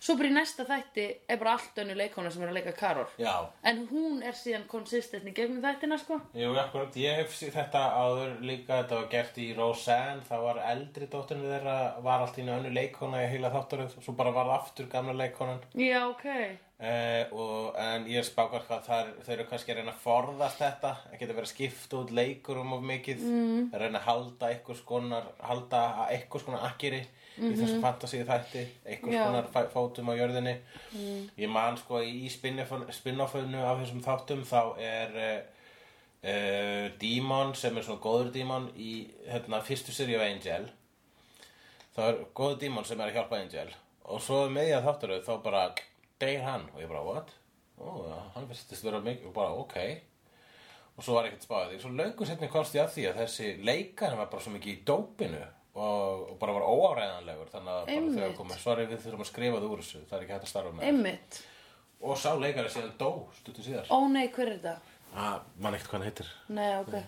Svo 0.00 0.14
bara 0.16 0.28
í 0.28 0.32
næsta 0.32 0.62
þætti 0.64 1.04
er 1.28 1.36
bara 1.38 1.52
allt 1.56 1.74
önnu 1.82 1.94
leikona 1.98 2.30
sem 2.30 2.42
er 2.42 2.48
að 2.52 2.54
leika 2.54 2.72
Karol. 2.72 3.06
Já. 3.18 3.48
En 3.64 3.88
hún 3.88 4.22
er 4.22 4.30
síðan 4.32 4.66
konsistent 4.68 5.24
í 5.26 5.32
gegnum 5.34 5.60
þættina 5.60 5.98
sko. 5.98 6.20
Jú, 6.34 6.52
akkurat, 6.56 6.94
ég 6.94 7.16
hef 7.16 7.34
þetta 7.34 7.82
áður 7.98 8.38
líka, 8.40 8.84
þetta 8.84 8.94
var 8.94 9.08
gert 9.10 9.34
í 9.42 9.56
Roseanne, 9.56 10.22
það 10.22 10.42
var 10.42 10.56
eldri 10.70 11.06
dótturinn 11.10 11.42
þeirra, 11.50 12.00
var 12.02 12.20
allt 12.20 12.38
í 12.38 12.42
önnu 12.46 12.70
leikona 12.72 13.24
í 13.24 13.28
heila 13.28 13.50
þátturinn, 13.50 13.90
svo 14.04 14.12
bara 14.14 14.30
var 14.30 14.46
aftur 14.60 14.86
gamla 14.86 15.12
leikonan. 15.18 15.58
Já, 15.74 16.06
ok 16.08 16.58
Uh, 16.78 17.24
og, 17.34 17.72
en 17.82 18.04
ég 18.06 18.20
er 18.20 18.26
spákar 18.26 18.62
hvað 18.68 18.84
þar, 18.86 19.08
þau 19.26 19.30
eru 19.34 19.44
kannski 19.50 19.72
að 19.72 19.80
reyna 19.80 19.90
að 19.96 20.02
forðast 20.04 20.60
þetta. 20.62 20.92
Að 21.10 21.16
geta 21.18 21.34
verið 21.34 21.48
að 21.48 21.50
skipta 21.50 21.98
út 21.98 22.12
leikur 22.14 22.60
um 22.62 22.76
of 22.76 22.84
mikið 22.86 23.24
mm. 23.26 23.64
að 23.72 23.82
reyna 23.82 23.98
að 23.98 24.06
halda 24.06 24.50
einhvers 24.52 24.82
konar 24.86 25.26
halda 25.42 25.80
að 26.04 26.12
einhvers 26.14 26.46
konar 26.46 26.68
akkeri 26.68 27.00
í 27.38 27.50
þessum 27.50 27.82
fantasíu 27.82 28.22
þætti 28.28 28.62
einhvers 28.86 29.16
Já. 29.16 29.24
konar 29.26 29.50
fæ- 29.56 29.68
fótum 29.74 30.12
á 30.14 30.18
jörðinni. 30.20 30.54
Ég 31.42 31.50
man 31.50 31.80
sko 31.82 32.04
í 32.06 32.30
spin-offinu 32.30 33.66
af 33.66 33.82
þessum 33.82 34.06
þáttum 34.06 34.46
þá 34.46 34.62
er 34.78 35.20
uh, 35.24 35.36
uh, 36.22 36.86
Dímon 37.02 37.54
sem 37.58 37.74
er 37.74 37.88
svona 37.90 38.04
góður 38.06 38.32
dímon 38.38 38.70
í 38.78 39.02
hérna, 39.26 39.64
fyrstu 39.66 39.94
seri 39.94 40.14
af 40.14 40.28
Angel. 40.30 40.70
Það 41.98 42.14
er 42.14 42.24
góður 42.38 42.62
dímon 42.62 42.86
sem 42.86 43.02
er 43.02 43.10
að 43.10 43.18
hjálpa 43.18 43.42
Angel. 43.42 43.68
Og 44.08 44.22
svo 44.22 44.44
með 44.46 44.76
ég 44.76 44.78
að 44.78 44.92
þáttur 44.92 45.18
þá 45.26 45.32
bara 45.42 45.68
deyr 46.22 46.42
hann 46.46 46.66
og 46.74 46.80
ég 46.82 46.90
bara 46.90 47.04
what? 47.06 47.34
Ó, 47.78 48.08
hann 48.34 48.48
virtist 48.50 48.84
vera 48.84 49.00
mikið 49.04 49.28
og 49.30 49.34
bara 49.36 49.54
ok. 49.54 49.76
Og 50.98 51.04
svo 51.06 51.14
var 51.14 51.28
ekkert 51.28 51.44
spáðið 51.46 51.76
því 51.76 51.80
svo 51.84 51.92
löngu 51.94 52.26
setni 52.26 52.48
komst 52.50 52.74
ég 52.74 52.82
að 52.82 52.94
því 52.96 53.04
að 53.10 53.20
þessi 53.22 53.50
leikar 53.62 54.16
var 54.18 54.30
bara 54.32 54.42
svo 54.42 54.50
mikið 54.56 54.72
í 54.72 54.80
dópinu 54.88 55.42
og, 55.78 56.24
og 56.32 56.38
bara 56.40 56.56
var 56.56 56.66
óáræðanlegur 56.66 57.52
þannig 57.52 57.74
að 57.74 57.84
bara 57.84 57.94
Einmitt. 57.94 58.16
þegar 58.18 58.34
komið 58.40 58.64
sorry 58.64 58.86
við 58.90 59.04
þurfum 59.04 59.22
að 59.22 59.30
skrifa 59.30 59.60
það 59.62 59.68
úr 59.68 59.84
þessu. 59.84 60.00
Það 60.08 60.16
er 60.18 60.24
ekki 60.24 60.34
hægt 60.34 60.48
að 60.48 60.52
starfa 60.54 60.72
með 60.74 60.88
Einmitt. 60.88 61.38
Og 61.98 62.18
sá 62.18 62.28
leikari 62.38 62.72
síðan 62.74 62.96
dó 62.98 63.10
stuttu 63.38 63.62
síðar. 63.66 63.86
Ó 63.94 63.98
nei, 64.10 64.26
hver 64.34 64.50
er 64.50 64.58
þetta? 64.58 64.96
ah, 65.14 65.38
mann 65.62 65.74
ekkert 65.78 65.90
hvað 65.92 65.98
hann 66.00 66.08
heitir. 66.10 66.32
Nei, 66.58 66.68
ok. 66.82 66.98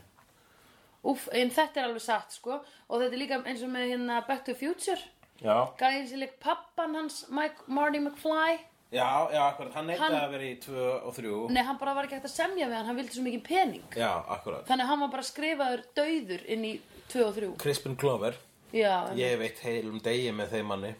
Úff, 1.10 1.26
en 1.32 1.50
þetta 1.50 1.80
er 1.80 1.86
alveg 1.88 2.02
satt 2.04 2.34
sko. 2.36 2.60
Og 2.88 3.00
þetta 3.02 3.16
er 3.16 3.20
líka 3.22 3.40
eins 3.48 3.62
og 3.66 3.70
með 3.74 3.90
hérna 3.94 4.20
Back 4.28 4.44
to 4.46 4.52
the 4.54 4.58
Future. 4.60 5.00
Já, 5.40 5.54
Gæðin 5.80 6.08
sem 6.10 6.20
leik 6.20 6.34
pappan 6.42 6.94
hans 6.98 7.22
Mike, 7.32 7.64
Marty 7.66 7.98
McFly 8.02 8.58
já, 8.92 9.08
já, 9.32 9.40
akkurat. 9.46 9.72
Hann 9.74 9.86
neitaði 9.86 10.04
Hann- 10.04 10.24
að 10.24 10.30
vera 10.34 10.48
í 10.48 10.54
2 10.64 10.86
og 11.06 11.14
3 11.14 11.48
Nei, 11.54 11.62
hann 11.62 11.78
bara 11.78 11.94
var 11.94 12.04
ekki 12.08 12.18
hægt 12.18 12.28
að 12.30 12.36
semja 12.36 12.68
við 12.68 12.74
hann. 12.78 12.86
Hann 12.86 12.96
vildi 12.96 13.16
svo 13.16 13.22
mikið 13.26 13.44
pening. 13.44 13.84
Já, 13.96 14.12
akkurat. 14.36 14.66
Þannig 14.66 14.84
að 14.86 14.92
hann 14.92 15.00
var 15.00 15.12
bara 15.16 15.22
skrifaður 15.22 15.84
dauður 15.96 16.46
inn 16.46 16.64
í 16.64 16.72
2 17.12 17.24
og 17.26 17.34
3 17.34 17.52
Crispin 17.58 17.94
Glover. 17.96 18.34
Já, 18.72 19.10
en, 19.10 19.16
ég 19.18 19.38
veit 19.38 19.58
heilum 19.66 20.00
degi 20.02 20.30
með 20.32 20.52
þeim 20.54 20.66
manni. 20.70 20.94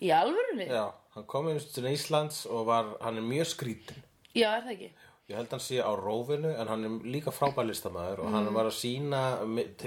Í 0.00 0.08
alvörunni? 0.16 0.64
já, 0.66 0.86
hann 1.14 1.24
kom 1.28 1.48
inn 1.50 1.58
til 1.60 1.84
Íslands 1.84 2.46
og 2.48 2.64
var, 2.66 2.94
hann 3.02 3.18
er 3.20 3.26
mjög 3.26 3.50
skrítin 3.50 3.98
Já, 4.32 4.54
er 4.56 4.62
það 4.64 4.70
ekki? 4.72 4.90
Ég 5.28 5.36
held 5.36 5.50
hann 5.52 5.60
sé 5.60 5.76
á 5.84 5.92
rófinu 5.94 6.54
en 6.56 6.70
hann 6.70 6.84
er 6.88 7.10
líka 7.12 7.30
frábær 7.30 7.68
listamæður 7.68 8.22
og 8.24 8.30
hann 8.32 8.48
var 8.54 8.70
að 8.70 8.78
sína 8.78 9.20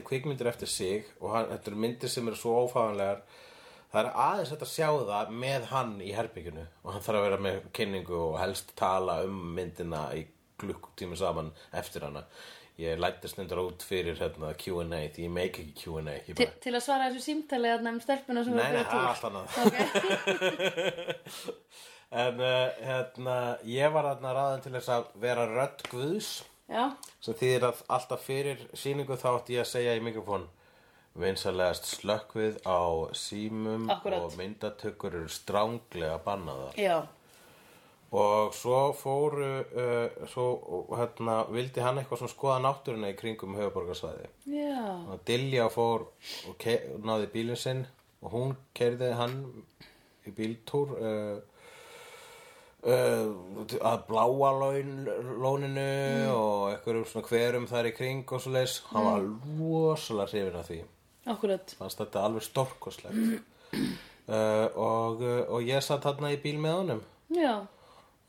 kvikmyndir 0.05 0.47
eftir 0.51 0.69
sig 0.69 1.05
og 1.19 1.33
hann, 1.33 1.49
þetta 1.49 1.71
eru 1.71 1.81
myndir 1.81 2.09
sem 2.13 2.27
eru 2.29 2.37
svo 2.37 2.53
ófáðanlegar 2.67 3.23
það 3.93 4.07
er 4.07 4.15
aðeins 4.25 4.51
hægt 4.53 4.65
að 4.65 4.71
sjá 4.73 4.87
það 5.05 5.33
með 5.43 5.69
hann 5.69 5.93
í 6.01 6.09
herbygginu 6.17 6.65
og 6.81 6.95
hann 6.95 7.03
þarf 7.05 7.19
að 7.19 7.25
vera 7.27 7.39
með 7.45 7.59
kynningu 7.77 8.17
og 8.17 8.39
helst 8.41 8.73
tala 8.79 9.19
um 9.27 9.39
myndina 9.53 10.07
í 10.17 10.23
klukkutími 10.63 11.17
saman 11.19 11.51
eftir 11.77 12.07
hana. 12.07 12.23
Ég 12.81 12.97
lættist 12.97 13.37
nefndar 13.37 13.61
út 13.61 13.83
fyrir 13.85 14.17
hérna, 14.17 14.55
Q&A 14.57 15.03
því 15.13 15.27
ég 15.27 15.33
meik 15.33 15.59
ekki 15.61 15.75
Q&A 15.83 16.15
bara, 16.33 16.47
til 16.63 16.73
að 16.73 16.81
svara 16.81 17.09
þessu 17.11 17.21
símtali 17.27 17.69
að 17.69 17.83
nefn 17.85 18.01
stelpuna 18.01 18.43
sem 18.47 18.57
nei, 18.57 18.79
bjóða 18.79 19.11
allt 19.11 19.27
annað. 19.29 19.45
Ok, 19.61 19.77
en 22.23 22.41
uh, 22.41 22.81
hérna, 22.87 23.37
ég 23.69 23.93
var 23.93 24.09
þarna 24.09 24.33
ráðin 24.39 24.65
til 24.65 24.73
þess 24.79 24.91
að 24.95 25.13
vera 25.21 25.45
rödd 25.51 25.85
guðs. 25.91 26.31
Já, 26.65 26.87
sem 27.21 27.37
þýðir 27.37 27.69
að 27.69 27.85
alltaf 27.93 28.25
fyrir 28.25 28.65
sýningu 28.73 29.21
þá 29.21 29.29
átti 29.35 29.59
ég 29.59 29.67
að 29.67 29.73
segja 29.75 29.93
í 29.99 30.01
mikrofón 30.01 30.49
vinsalegast 31.19 31.89
slökkvið 31.99 32.61
á 32.65 32.81
símum 33.13 33.89
Akkúrat. 33.91 34.23
og 34.23 34.37
myndatökur 34.39 35.13
eru 35.19 35.29
stránglega 35.29 36.17
bannaðar. 36.25 36.73
Já, 36.79 37.05
og 38.13 38.53
svo 38.53 38.79
fóru 38.97 39.47
uh, 39.61 40.27
svo 40.29 40.47
hérna, 40.93 41.43
vildi 41.53 41.81
hann 41.81 41.97
eitthvað 42.01 42.23
svona 42.23 42.33
skoða 42.33 42.57
náttúruna 42.61 43.09
í 43.09 43.17
kringum 43.17 43.57
höfuborgarsvæði 43.57 44.29
já. 44.53 44.83
Og 45.09 45.23
Dilja 45.25 45.69
fór 45.73 46.05
og 46.49 46.67
náði 47.01 47.31
bílinn 47.33 47.57
sinn 47.57 47.85
og 48.21 48.35
hún 48.35 48.53
kerði 48.77 49.09
hann 49.17 49.39
í 50.29 50.33
bíltúr 50.37 50.93
uh, 50.93 51.37
uh, 52.85 53.33
að 53.81 54.05
bláa 54.09 54.51
laun, 54.61 54.93
lóninu 55.41 55.89
og 56.33 56.71
einhverjum 56.71 57.09
svona 57.09 57.29
hverum 57.31 57.69
þar 57.69 57.89
í 57.89 57.95
kring 57.97 58.29
og 58.29 58.45
svo 58.45 58.53
leis 58.53 58.77
hann 58.91 59.09
var 59.09 59.25
rosalega 59.57 60.29
hrifin 60.35 60.59
af 60.61 60.69
því 60.69 60.83
Akkurat. 61.31 61.75
Fannst 61.79 62.01
þetta 62.01 62.23
alveg 62.27 62.43
stórkoslegt 62.43 63.15
uh, 63.15 64.67
og, 64.89 65.21
uh, 65.23 65.43
og 65.55 65.67
ég 65.67 65.83
satt 65.83 66.03
þarna 66.03 66.33
í 66.35 66.39
bíl 66.43 66.57
með 66.61 66.79
honum. 66.79 67.03
Já, 67.33 67.53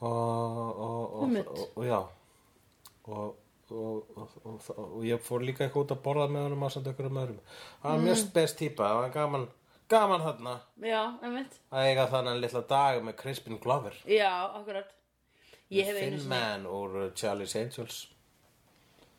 og, 0.04 0.60
og, 0.60 1.16
og, 1.24 1.34
og, 1.40 1.64
og 1.74 1.88
já. 1.88 1.98
Og, 3.04 3.34
og, 3.74 4.14
og, 4.14 4.38
og, 4.44 4.70
og 4.78 5.02
ég 5.04 5.20
fór 5.24 5.44
líka 5.44 5.66
eitthvað 5.66 5.86
út 5.86 5.92
að 5.96 6.02
borða 6.06 6.30
með 6.30 6.48
honum 6.48 6.64
á 6.64 6.68
samt 6.72 6.88
einhverjum 6.88 7.20
öðrum. 7.24 7.44
Það 7.82 7.90
var 7.90 8.06
mjög 8.06 8.18
spes 8.22 8.56
típa, 8.60 8.88
það 8.88 9.00
var 9.02 9.14
gaman 9.18 9.46
gaman 9.88 10.24
þarna. 10.24 10.54
Já, 10.84 11.00
einmitt. 11.22 11.58
Að 11.70 11.88
eiga 11.90 12.06
þannig 12.12 12.40
litla 12.40 12.62
dag 12.70 13.00
með 13.04 13.16
Crispin 13.20 13.60
Glover. 13.60 13.96
Já, 14.08 14.30
akkurat. 14.56 14.90
Ég 15.72 15.88
hef 15.88 15.96
einu 15.96 16.04
Thin 16.04 16.18
sinni 16.20 16.30
Man 16.30 16.66
úr 16.68 16.96
Charlie's 17.16 17.54
Angels 17.58 18.04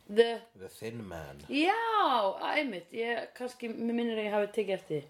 The 0.08 0.42
The 0.60 0.70
Thin 0.70 1.02
Man. 1.10 1.40
Já, 1.50 1.76
einmitt, 2.54 2.92
ég 2.94 3.32
kannski, 3.38 3.72
mér 3.74 3.96
minnir 3.98 4.20
að 4.20 4.28
ég 4.28 4.36
hafi 4.36 4.52
tekið 4.60 4.76
eftir 4.76 5.08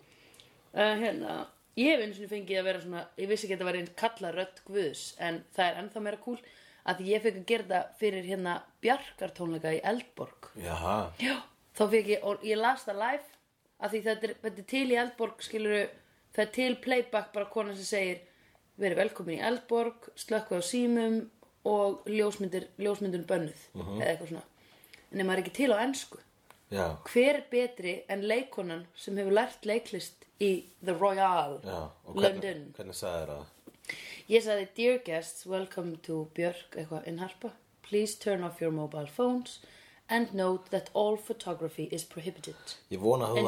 uh, 0.75 0.93
hérna, 1.01 1.33
ég 1.75 1.89
hef 1.91 2.03
einu 2.05 2.15
sinni 2.15 2.29
fengið 2.31 2.61
að 2.61 2.69
vera 2.69 2.83
svona, 2.85 3.01
ég 3.19 3.31
vissi 3.31 3.47
ekki 3.47 3.55
að 3.55 3.59
þetta 3.59 3.67
var 3.69 3.79
einn 3.81 3.91
kalla 3.99 4.31
rödd 4.35 4.61
guðs, 4.69 5.03
en 5.19 5.41
það 5.57 5.67
er 5.67 5.81
ennþá 5.81 6.05
meira 6.05 6.21
kúl 6.23 6.37
að 6.85 7.03
ég 7.09 7.25
fekk 7.25 7.41
að 7.41 7.49
gera 7.51 7.67
það 7.73 7.91
fyrir 7.99 8.29
hérna 8.29 8.55
bjarkartónleika 8.85 9.75
í 9.75 9.83
Eldborg. 9.91 10.49
Jaha, 10.63 10.95
Já, 11.19 11.35
þá 11.75 11.83
fekk 11.97 12.11
ég, 12.13 12.23
og 12.23 12.47
ég 12.47 12.61
las 12.61 12.87
það 12.87 13.01
live 13.03 13.31
að 13.83 13.91
því 13.91 14.03
þetta 14.07 14.27
er, 14.29 14.35
þetta 14.45 14.63
er 14.63 14.69
til 14.71 14.85
í 14.87 14.99
Eldborg 15.03 15.43
skiluru, 15.43 15.83
það 16.35 16.45
er 16.45 16.51
til 16.61 16.71
playback 16.87 17.33
bara 17.35 17.51
kona 17.51 17.75
sem 17.75 17.89
segir, 17.91 18.23
verið 18.79 19.01
velkomin 19.03 19.39
í 19.39 19.45
Eldborg 19.49 20.07
slökku 20.19 20.59
á 20.59 20.61
símum 20.63 21.23
og 21.65 22.05
ljósmyndir, 22.07 22.69
ljósmyndir 22.79 23.23
bönnuð 23.27 23.61
eða 23.73 24.11
eitthvað 24.11 24.29
svona 24.29 24.43
ef 25.21 25.27
maður 25.27 25.37
er 25.39 25.43
ekki 25.43 25.55
til 25.59 25.71
á 25.75 25.77
ensku. 25.83 26.21
Já, 26.73 26.85
hver 27.11 27.35
er 27.35 27.43
betri 27.51 27.93
en 28.09 28.23
leikonan 28.25 28.85
sem 28.97 29.17
hefur 29.21 29.35
lært 29.37 29.67
leiklist 29.69 30.25
í 30.41 30.65
The 30.83 30.95
Royal 30.97 31.59
já 31.63 31.77
og 32.05 32.15
London? 32.15 32.41
hvernig, 32.41 32.73
hvernig 32.79 32.97
sagði 32.97 33.25
það? 33.29 33.45
ég 34.33 34.43
sagði 34.43 34.67
dear 34.79 34.97
guests 35.05 35.45
welcome 35.45 35.95
to 36.07 36.25
Björk 36.35 36.75
eitthvað 36.75 37.07
in 37.07 37.21
Harpa. 37.21 37.53
Please 37.85 38.17
turn 38.17 38.43
off 38.43 38.61
your 38.61 38.71
mobile 38.73 39.05
phones 39.05 39.59
and 40.09 40.33
note 40.33 40.69
that 40.71 40.89
all 40.93 41.17
photography 41.17 41.87
is 41.91 42.03
prohibited. 42.03 42.55
Ég 42.91 42.99
vona 43.01 43.29
að 43.29 43.39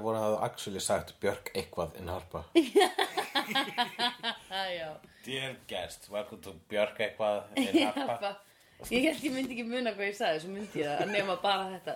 þú 0.00 0.40
actually 0.44 0.80
sagt 0.80 1.14
Björk 1.20 1.50
eitthvað 1.54 1.96
in 2.00 2.08
harpa. 2.08 2.44
Dear 5.24 5.56
guest, 5.68 6.10
welcome 6.10 6.40
to 6.44 6.52
Björk 6.68 7.00
eitthvað 7.00 7.42
in 7.56 7.86
Harpa. 7.86 8.34
Ég 8.90 9.06
held 9.08 9.24
ég 9.24 9.32
myndi 9.34 9.54
ekki 9.56 9.66
muna 9.68 9.92
hvað 9.96 10.08
ég 10.10 10.16
sagði 10.18 10.40
svo 10.44 10.50
myndi 10.54 10.82
ég 10.82 10.90
það 10.90 11.02
að 11.06 11.12
nema 11.18 11.36
bara 11.42 11.70
þetta 11.74 11.94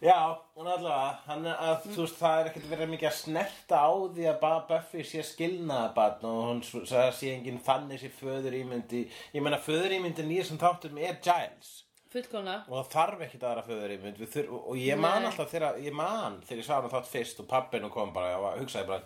Já, 0.00 0.14
og 0.56 0.64
allavega, 0.64 1.08
hann 1.26 1.44
að, 1.50 1.82
þú 1.92 2.04
veist, 2.06 2.14
það 2.16 2.38
er 2.40 2.46
ekkert 2.48 2.68
verið 2.70 2.88
mikið 2.94 3.08
að 3.10 3.16
snerta 3.18 3.80
á 3.84 3.90
því 4.16 4.28
að 4.30 4.38
Buffy 4.70 5.02
sé 5.04 5.24
skilnaðabarn 5.28 6.24
og 6.24 6.38
hún 6.46 6.62
s- 6.64 6.88
það 6.88 7.10
sé 7.18 7.32
enginn 7.34 7.58
þannig 7.66 8.00
sé 8.00 8.08
föður 8.16 8.56
ímyndi. 8.62 9.02
Ég 9.36 9.44
meina, 9.44 9.58
föður 9.60 9.92
ímyndin 9.98 10.32
í 10.32 10.38
þessum 10.40 10.60
þáttum 10.62 10.96
er 11.04 11.18
Giles 11.20 11.74
Fullkona. 12.10 12.54
og 12.70 12.80
það 12.80 12.88
þarf 12.96 13.26
ekkert 13.26 13.44
aðra 13.50 13.66
föður 13.68 13.92
ímynd 13.98 14.24
þur, 14.32 14.48
og, 14.56 14.64
og 14.72 14.80
ég 14.80 14.98
man 15.04 15.28
alltaf 15.28 15.52
þegar, 15.52 15.76
ég 15.84 15.92
man 16.00 16.40
þegar 16.48 16.62
ég 16.64 16.70
sá 16.70 16.74
hann 16.80 16.90
þátt 16.96 17.12
fyrst 17.12 17.44
og 17.44 17.50
pappinu 17.52 17.92
kom 17.92 18.14
bara 18.16 18.32
og 18.40 18.56
hugsaði 18.64 18.88
bara, 18.88 19.04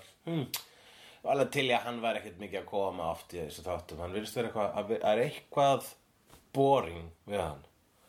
hm, 1.25 1.29
alveg 1.35 1.53
til 1.57 1.67
ég 1.69 1.77
að 1.79 1.87
hann 1.89 2.01
var 2.05 2.19
ekkert 2.21 2.41
mikið 2.43 2.61
að 2.61 2.71
koma 2.71 3.11
oft 3.11 3.35
í 3.35 3.41
þessu 3.43 3.65
þáttum, 3.67 4.03
hann 4.05 4.17
virðist 4.17 4.37
vera 4.39 4.51
eitthvað, 4.51 4.75
að 4.81 4.91
það 4.95 5.07
er 5.13 5.23
eitthvað 5.25 5.93
boring 6.55 7.07
við 7.27 7.41
hann. 7.43 7.63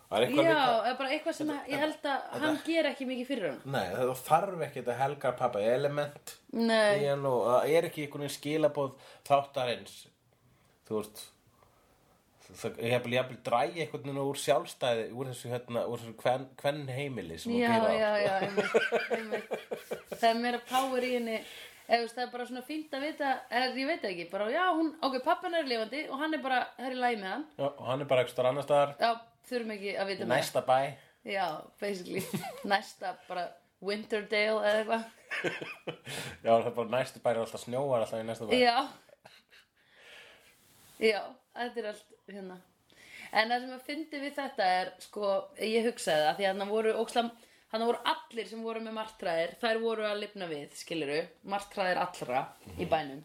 Það 0.06 0.22
er 0.22 0.30
Já, 0.30 0.36
líka- 0.38 0.56
eða 0.86 0.98
bara 1.00 1.14
eitthvað 1.16 1.36
sem 1.36 1.48
ég 1.50 1.80
held 1.82 2.04
að 2.06 2.42
hann 2.44 2.60
ger 2.66 2.90
ekki 2.92 3.08
mikið 3.10 3.28
fyrir 3.32 3.48
hann. 3.50 3.62
Nei, 3.66 3.88
það 3.96 4.12
þarf 4.28 4.66
ekkert 4.68 4.92
að 4.94 5.00
helga 5.02 5.32
pappa 5.40 5.64
element 5.66 6.36
Nei, 6.54 7.08
og 7.10 7.40
það 7.50 7.72
er 7.74 7.88
ekki 7.90 8.06
einhvern 8.06 8.28
veginn 8.28 8.36
skilabóð 8.38 8.92
þáttarins 9.26 9.96
þú 10.86 11.00
veist 11.02 11.24
það 12.46 12.80
ég 12.86 12.94
hef 12.94 13.08
jafnvel 13.10 13.40
drægi 13.48 13.82
einhvern 13.82 14.04
veginn 14.06 14.22
úr 14.22 14.40
sjálfstæði 14.40 15.06
úr 15.18 15.30
þessu 15.32 15.52
hérna, 15.52 15.86
úr 15.90 16.02
þessu 16.02 16.18
kven, 16.20 16.44
kven 16.60 16.84
heimili 16.94 17.40
já, 17.42 17.74
já, 17.90 18.12
já, 18.22 18.34
einmitt. 18.46 19.56
Það 20.20 20.28
er 20.30 20.44
meira 20.44 20.60
power 20.70 21.06
í 21.06 21.16
henni. 21.18 21.40
Eða, 21.86 22.08
það 22.16 22.22
er 22.24 22.30
bara 22.34 22.46
svona 22.50 22.64
fínt 22.66 22.94
að 22.98 23.04
vita, 23.06 23.32
eða 23.54 23.66
ég 23.78 23.90
veit 23.92 24.06
ekki, 24.10 24.24
bara 24.32 24.48
já, 24.50 24.64
hún, 24.74 24.88
ok, 25.06 25.20
pappin 25.26 25.54
er 25.60 25.68
lifandi 25.70 26.00
og 26.10 26.18
hann 26.24 26.34
er 26.34 26.42
bara, 26.42 26.62
það 26.80 26.88
er 26.90 26.96
í 26.96 27.02
lagi 27.04 27.20
með 27.22 27.30
hann. 27.30 27.44
Já, 27.60 27.66
og 27.68 27.84
hann 27.92 28.02
er 28.02 28.10
bara 28.10 28.24
eitthvað 28.26 28.50
annar 28.50 28.66
staðar 28.66 28.96
Já, 29.04 29.12
þurfum 29.52 29.74
ekki 29.76 29.94
að 30.02 30.10
vita 30.10 30.26
með. 30.26 30.34
næsta 30.34 30.64
bæ 30.66 30.80
Já, 31.26 31.46
basically. 31.82 32.24
Næsta 32.74 33.14
bara 33.30 33.46
Winterdale 33.86 34.66
eða 34.66 34.80
eitthvað. 34.82 35.06
Já, 36.46 36.52
það 36.52 36.70
er 36.72 36.76
bara 36.80 36.94
næsta 36.98 37.22
bæ 37.22 37.30
er 37.36 37.42
alltaf 37.44 37.64
snjóar 37.68 38.06
alltaf 38.06 38.22
í 38.24 38.28
næsta 38.32 38.50
bæ 38.50 38.56
Já 38.58 38.76
Já, 41.06 41.22
þetta 41.58 41.82
er 41.84 41.88
allt 41.92 42.14
hérna 42.32 42.58
En 43.36 43.50
það 43.52 43.66
sem 43.66 43.74
að 43.76 43.82
fyndi 43.90 44.20
við 44.22 44.36
þetta 44.38 44.68
er 44.80 44.92
sko, 45.04 45.30
ég 45.60 45.84
hugsaði 45.90 46.22
það 46.30 46.38
því 46.38 46.46
að 46.48 46.60
hann 46.62 46.70
voru 46.72 46.92
ókslam, 47.02 47.32
hann 47.76 47.88
voru 47.92 48.02
allir 48.12 48.50
sem 48.50 48.66
voru 48.66 48.82
með 48.84 48.98
martræðir, 48.98 49.56
þær 49.62 49.82
voru 49.84 50.10
að 50.10 50.22
lifna 50.24 50.50
við 50.52 50.76
skiliru, 50.80 51.22
martræðir 51.54 52.02
allra 52.02 52.44
í 52.80 52.90
bænum. 52.90 53.24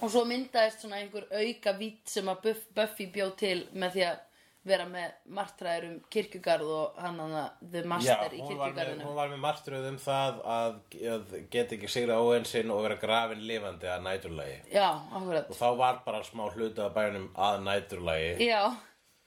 Og 0.00 0.08
svo 0.08 0.24
myndaðist 0.28 0.84
svona 0.84 1.02
einhver 1.02 1.26
auka 1.28 1.76
vít 1.76 2.08
sem 2.08 2.28
að 2.32 2.44
Buff, 2.46 2.66
Buffy 2.76 3.10
bjóð 3.12 3.32
til 3.42 3.56
með 3.76 3.96
því 3.96 4.04
að 4.08 4.26
vera 4.68 4.84
með 4.88 5.12
martræðir 5.32 5.86
um 5.88 5.94
kirkjugarð 6.12 6.72
og 6.74 6.98
hann 7.00 7.20
að 7.24 7.62
The 7.62 7.80
Já, 7.80 7.86
Master 7.88 8.34
í 8.36 8.40
hún 8.42 8.58
var, 8.58 8.72
með, 8.74 8.74
kirkjugarðinu 8.74 9.06
hún 9.06 9.16
var 9.16 9.30
með 9.32 9.40
martröð 9.44 9.86
um 9.88 9.96
það 10.02 10.42
að, 10.56 10.76
að 11.14 11.32
geta 11.54 11.76
ekki 11.76 11.90
sigra 11.94 12.18
óensinn 12.20 12.74
og 12.74 12.82
vera 12.84 12.98
grafin 13.00 13.40
lifandi 13.48 13.88
að 13.88 14.04
næturlagi. 14.04 14.58
Já, 14.74 14.88
akkurat. 15.00 15.48
Og 15.48 15.60
þá 15.62 15.68
var 15.80 16.02
bara 16.04 16.20
smá 16.28 16.44
hluti 16.50 16.84
af 16.84 16.92
bænum 16.96 17.30
að 17.48 17.64
næturlagi. 17.64 18.50
Já, 18.50 18.60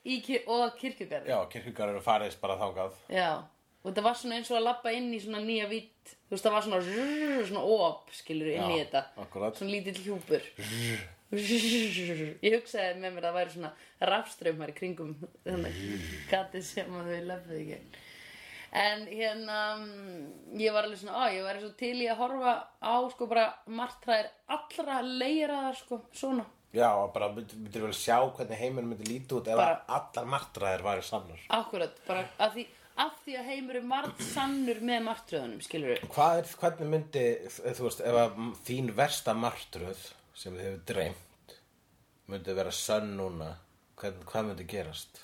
í, 0.05 0.19
kir 0.25 0.45
og 0.53 0.77
kirkjugarð 0.77 1.33
Já, 1.33 1.39
kirkjugarður 1.55 2.05
farið 2.05 2.37
bara 2.43 2.59
þangað. 2.61 3.01
Já, 3.09 3.29
og 3.83 3.89
þetta 3.91 4.03
var 4.05 4.15
svona 4.15 4.35
eins 4.39 4.51
og 4.51 4.57
að 4.59 4.63
labba 4.69 4.91
inn 4.95 5.09
í 5.13 5.19
svona 5.23 5.41
nýja 5.43 5.67
vitt 5.69 5.89
Þú 6.23 6.33
veist, 6.35 6.43
það 6.47 6.53
var 6.55 6.63
svona 6.65 6.77
rrrr, 6.81 7.43
svona 7.47 7.63
op, 7.63 8.07
skilur 8.11 8.47
inn 8.49 8.71
í 8.73 8.77
Já, 8.79 8.85
þetta. 8.87 9.01
akkúrat. 9.21 9.55
Svona 9.59 9.71
lítill 9.71 9.99
hjúpur. 10.01 10.47
Ég 11.33 12.55
hugsaði 12.57 12.97
með 13.01 13.13
mér 13.15 13.19
að 13.19 13.27
það 13.27 13.37
væri 13.37 13.53
svona 13.53 13.69
rafströmmar 14.09 14.71
í 14.73 14.75
kringum 14.77 15.13
þannig 15.45 15.77
gatið 16.31 16.65
sem 16.67 16.97
að 16.99 17.07
þau 17.11 17.21
löfðu 17.31 17.59
ekki 17.61 17.79
En 18.83 19.03
hérna, 19.05 19.57
mm, 19.77 20.57
ég 20.57 20.73
var 20.73 20.87
alveg 20.87 20.97
svona, 21.03 21.13
á, 21.13 21.25
ég 21.29 21.43
var 21.45 21.59
svo 21.61 21.69
til 21.77 21.93
í 22.01 22.07
að 22.09 22.17
horfa 22.23 22.53
á, 22.81 22.93
sko, 23.13 23.27
bara 23.29 23.43
martræðir 23.69 24.31
allra 24.55 24.95
leiraðar, 25.05 25.75
sko, 25.77 25.99
svona. 26.17 26.47
Já, 26.73 26.89
bara 27.13 27.27
myndir 27.35 27.59
myndi 27.61 27.83
vel 27.83 27.93
sjá 27.93 28.17
hvernig 28.33 28.57
heimurinn 28.57 28.89
myndi 28.95 29.05
líti 29.11 29.37
út 29.37 29.45
ef 29.53 29.59
Bara- 29.61 29.83
að 29.85 29.99
allar 29.99 30.25
martræðir 30.33 30.85
væri 30.87 31.05
sannar. 31.05 31.43
Akkurat, 31.53 32.01
bara 32.07 32.25
af 32.41 32.55
því, 32.57 32.65
af 33.01 33.19
því 33.23 33.35
að 33.39 33.47
heimurinn 33.49 33.89
varð 33.89 34.23
sannur 34.33 34.81
með 34.85 35.05
martröðunum, 35.07 35.61
skilur 35.65 36.01
Hvað 36.13 36.41
er, 36.41 36.49
hvernig 36.61 36.91
myndi, 36.91 37.25
þú 37.49 37.87
veist, 37.87 38.03
ef 38.05 38.19
að 38.23 38.41
þín 38.67 38.91
versta 38.97 39.35
martröð 39.37 40.03
sem 40.37 40.57
þið 40.57 40.67
hefur 40.67 40.83
dreymt 40.93 41.55
myndi 42.31 42.55
vera 42.57 42.73
sönn 42.73 43.15
núna, 43.17 43.53
hvern, 43.99 44.21
hvað 44.29 44.49
myndi 44.49 44.67
gerast? 44.69 45.21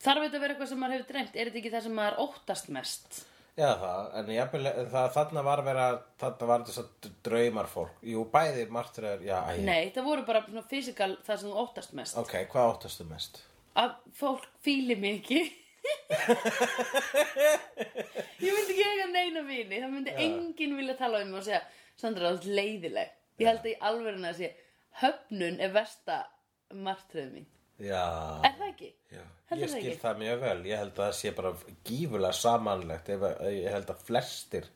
Þarf 0.00 0.24
þetta 0.24 0.38
að 0.38 0.44
vera 0.46 0.54
eitthvað 0.54 0.70
sem 0.72 0.80
maður 0.80 0.96
hefur 0.96 1.10
dreymt? 1.12 1.36
Er 1.36 1.50
þetta 1.50 1.60
ekki 1.60 1.74
það 1.74 1.84
sem 1.86 1.98
maður 2.00 2.22
óttast 2.24 2.72
mest? 2.72 3.20
Já, 3.58 3.68
það, 3.76 4.04
en 4.16 4.28
jafnvel, 4.32 4.72
það, 4.88 5.06
þarna 5.16 5.42
var 5.44 5.62
vera, 5.66 5.86
þarna 6.22 6.46
var 6.48 6.62
þess 6.64 6.80
að 6.80 7.08
draumar 7.26 7.68
fólk. 7.68 7.96
Jú, 8.06 8.22
bæði 8.32 8.66
martröðir, 8.72 9.24
já, 9.28 9.36
æ, 9.44 9.60
Nei, 9.66 9.90
það 9.92 10.06
voru 10.06 10.24
bara 10.28 10.42
svona 10.46 10.62
fysikal 10.70 11.10
það 11.26 11.42
sem 11.42 11.50
þú 11.50 11.64
óttast 11.64 11.96
mest. 11.98 12.20
ok, 12.22 12.36
hvað 12.54 12.70
óttastu 12.70 13.06
mest? 13.10 13.42
Að 13.80 13.96
fólk 14.16 14.46
fíli 14.64 14.96
ekki. 15.12 15.42
ég 18.40 18.52
myndi 18.54 18.74
ekki 18.74 18.84
eiga 18.86 19.06
neina 19.12 19.42
vini. 19.46 19.78
Það 19.80 19.92
myndi 19.94 20.14
enginn 20.24 20.76
vilja 20.78 20.96
tala 20.98 21.22
um 21.24 21.30
mig 21.32 21.40
og 21.40 21.46
segja, 21.46 21.62
Sandra, 22.00 22.32
það 22.34 22.48
er 22.50 22.56
leiðileg. 22.60 23.14
Ég 23.40 23.48
held 23.50 23.62
að 23.64 23.70
í 23.72 23.78
alverðinu 23.90 24.28
að 24.30 24.38
segja, 24.40 24.52
höfnun 25.00 25.56
er 25.64 25.72
versta 25.74 26.18
martröð 26.86 27.30
mín. 27.36 27.48
Já, 27.80 28.02
Er 28.44 28.56
það 28.58 28.66
ekki? 28.74 28.90
já, 29.14 29.22
Heldur 29.48 29.64
ég 29.64 29.70
það 29.72 29.80
skil 29.80 29.92
ekki? 29.94 30.02
það 30.02 30.18
mjög 30.20 30.38
vel. 30.44 30.58
Ég 30.68 30.76
held 30.82 30.92
að 30.92 31.00
það 31.06 31.14
sé 31.20 31.28
bara 31.38 31.52
gífulega 31.88 32.36
samanlegt. 32.36 33.08
Ef, 33.14 33.22
að- 33.30 33.40
ég 33.56 33.70
held 33.72 33.88
að 33.94 34.02
flestir 34.10 34.68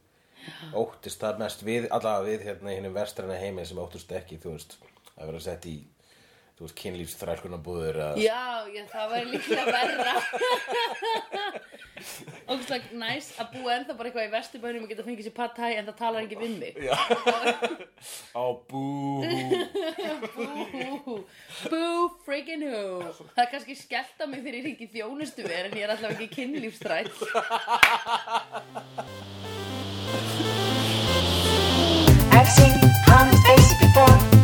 óttist 0.77 1.21
það 1.21 1.39
mest 1.41 1.61
við, 1.65 1.87
allavega 1.93 2.29
við 2.31 2.41
hérna 2.49 2.73
í 2.73 2.77
hinnum 2.79 2.97
vestræna 2.97 3.37
heimi 3.41 3.65
sem 3.69 3.79
óttist 3.81 4.11
ekki, 4.13 4.37
þú 4.43 4.51
veist, 4.57 4.73
að 5.17 5.27
vera 5.31 5.41
sett 5.41 5.65
í, 5.69 5.77
þú 6.55 6.69
veist, 6.69 6.77
kynlýfstrækunabúður 6.79 7.97
að... 7.99 8.19
Já, 8.23 8.67
já, 8.71 8.83
það 8.93 9.07
var 9.11 9.25
líka 9.33 9.65
verra. 9.67 10.13
Og 12.45 12.61
þú 12.61 12.69
veist, 12.69 12.93
næst 13.01 13.41
að 13.43 13.57
búa 13.57 13.73
ennþá 13.75 13.97
bara 13.99 14.11
eitthvað 14.11 14.29
í 14.29 14.33
vestibænum 14.35 14.85
og 14.85 14.93
geta 14.93 15.07
fengið 15.07 15.27
sér 15.27 15.35
pattæ 15.35 15.71
en 15.73 15.89
það 15.89 15.99
talar 15.99 16.21
ekki 16.23 16.39
við 16.39 16.55
mig. 16.61 16.75
Á 18.39 18.45
bú 18.71 18.85
bú 20.37 21.19
bú 21.73 21.83
friggin 22.27 22.63
hú. 22.69 22.85
Það 23.35 23.51
kannski 23.57 23.79
skellta 23.81 24.31
mig 24.31 24.45
þegar 24.45 24.61
ég 24.61 24.63
er 24.63 24.71
ekki 24.77 24.91
þjónustu 24.95 25.43
verið 25.49 25.73
en 25.73 25.79
ég 25.81 25.89
er 25.89 25.97
alltaf 25.97 26.15
ekki 26.15 26.31
kynlýfstræk 26.39 27.11
I've 32.35 32.51
seen 32.51 32.79
honest 33.09 33.47
faces 33.47 33.75
before. 33.81 34.44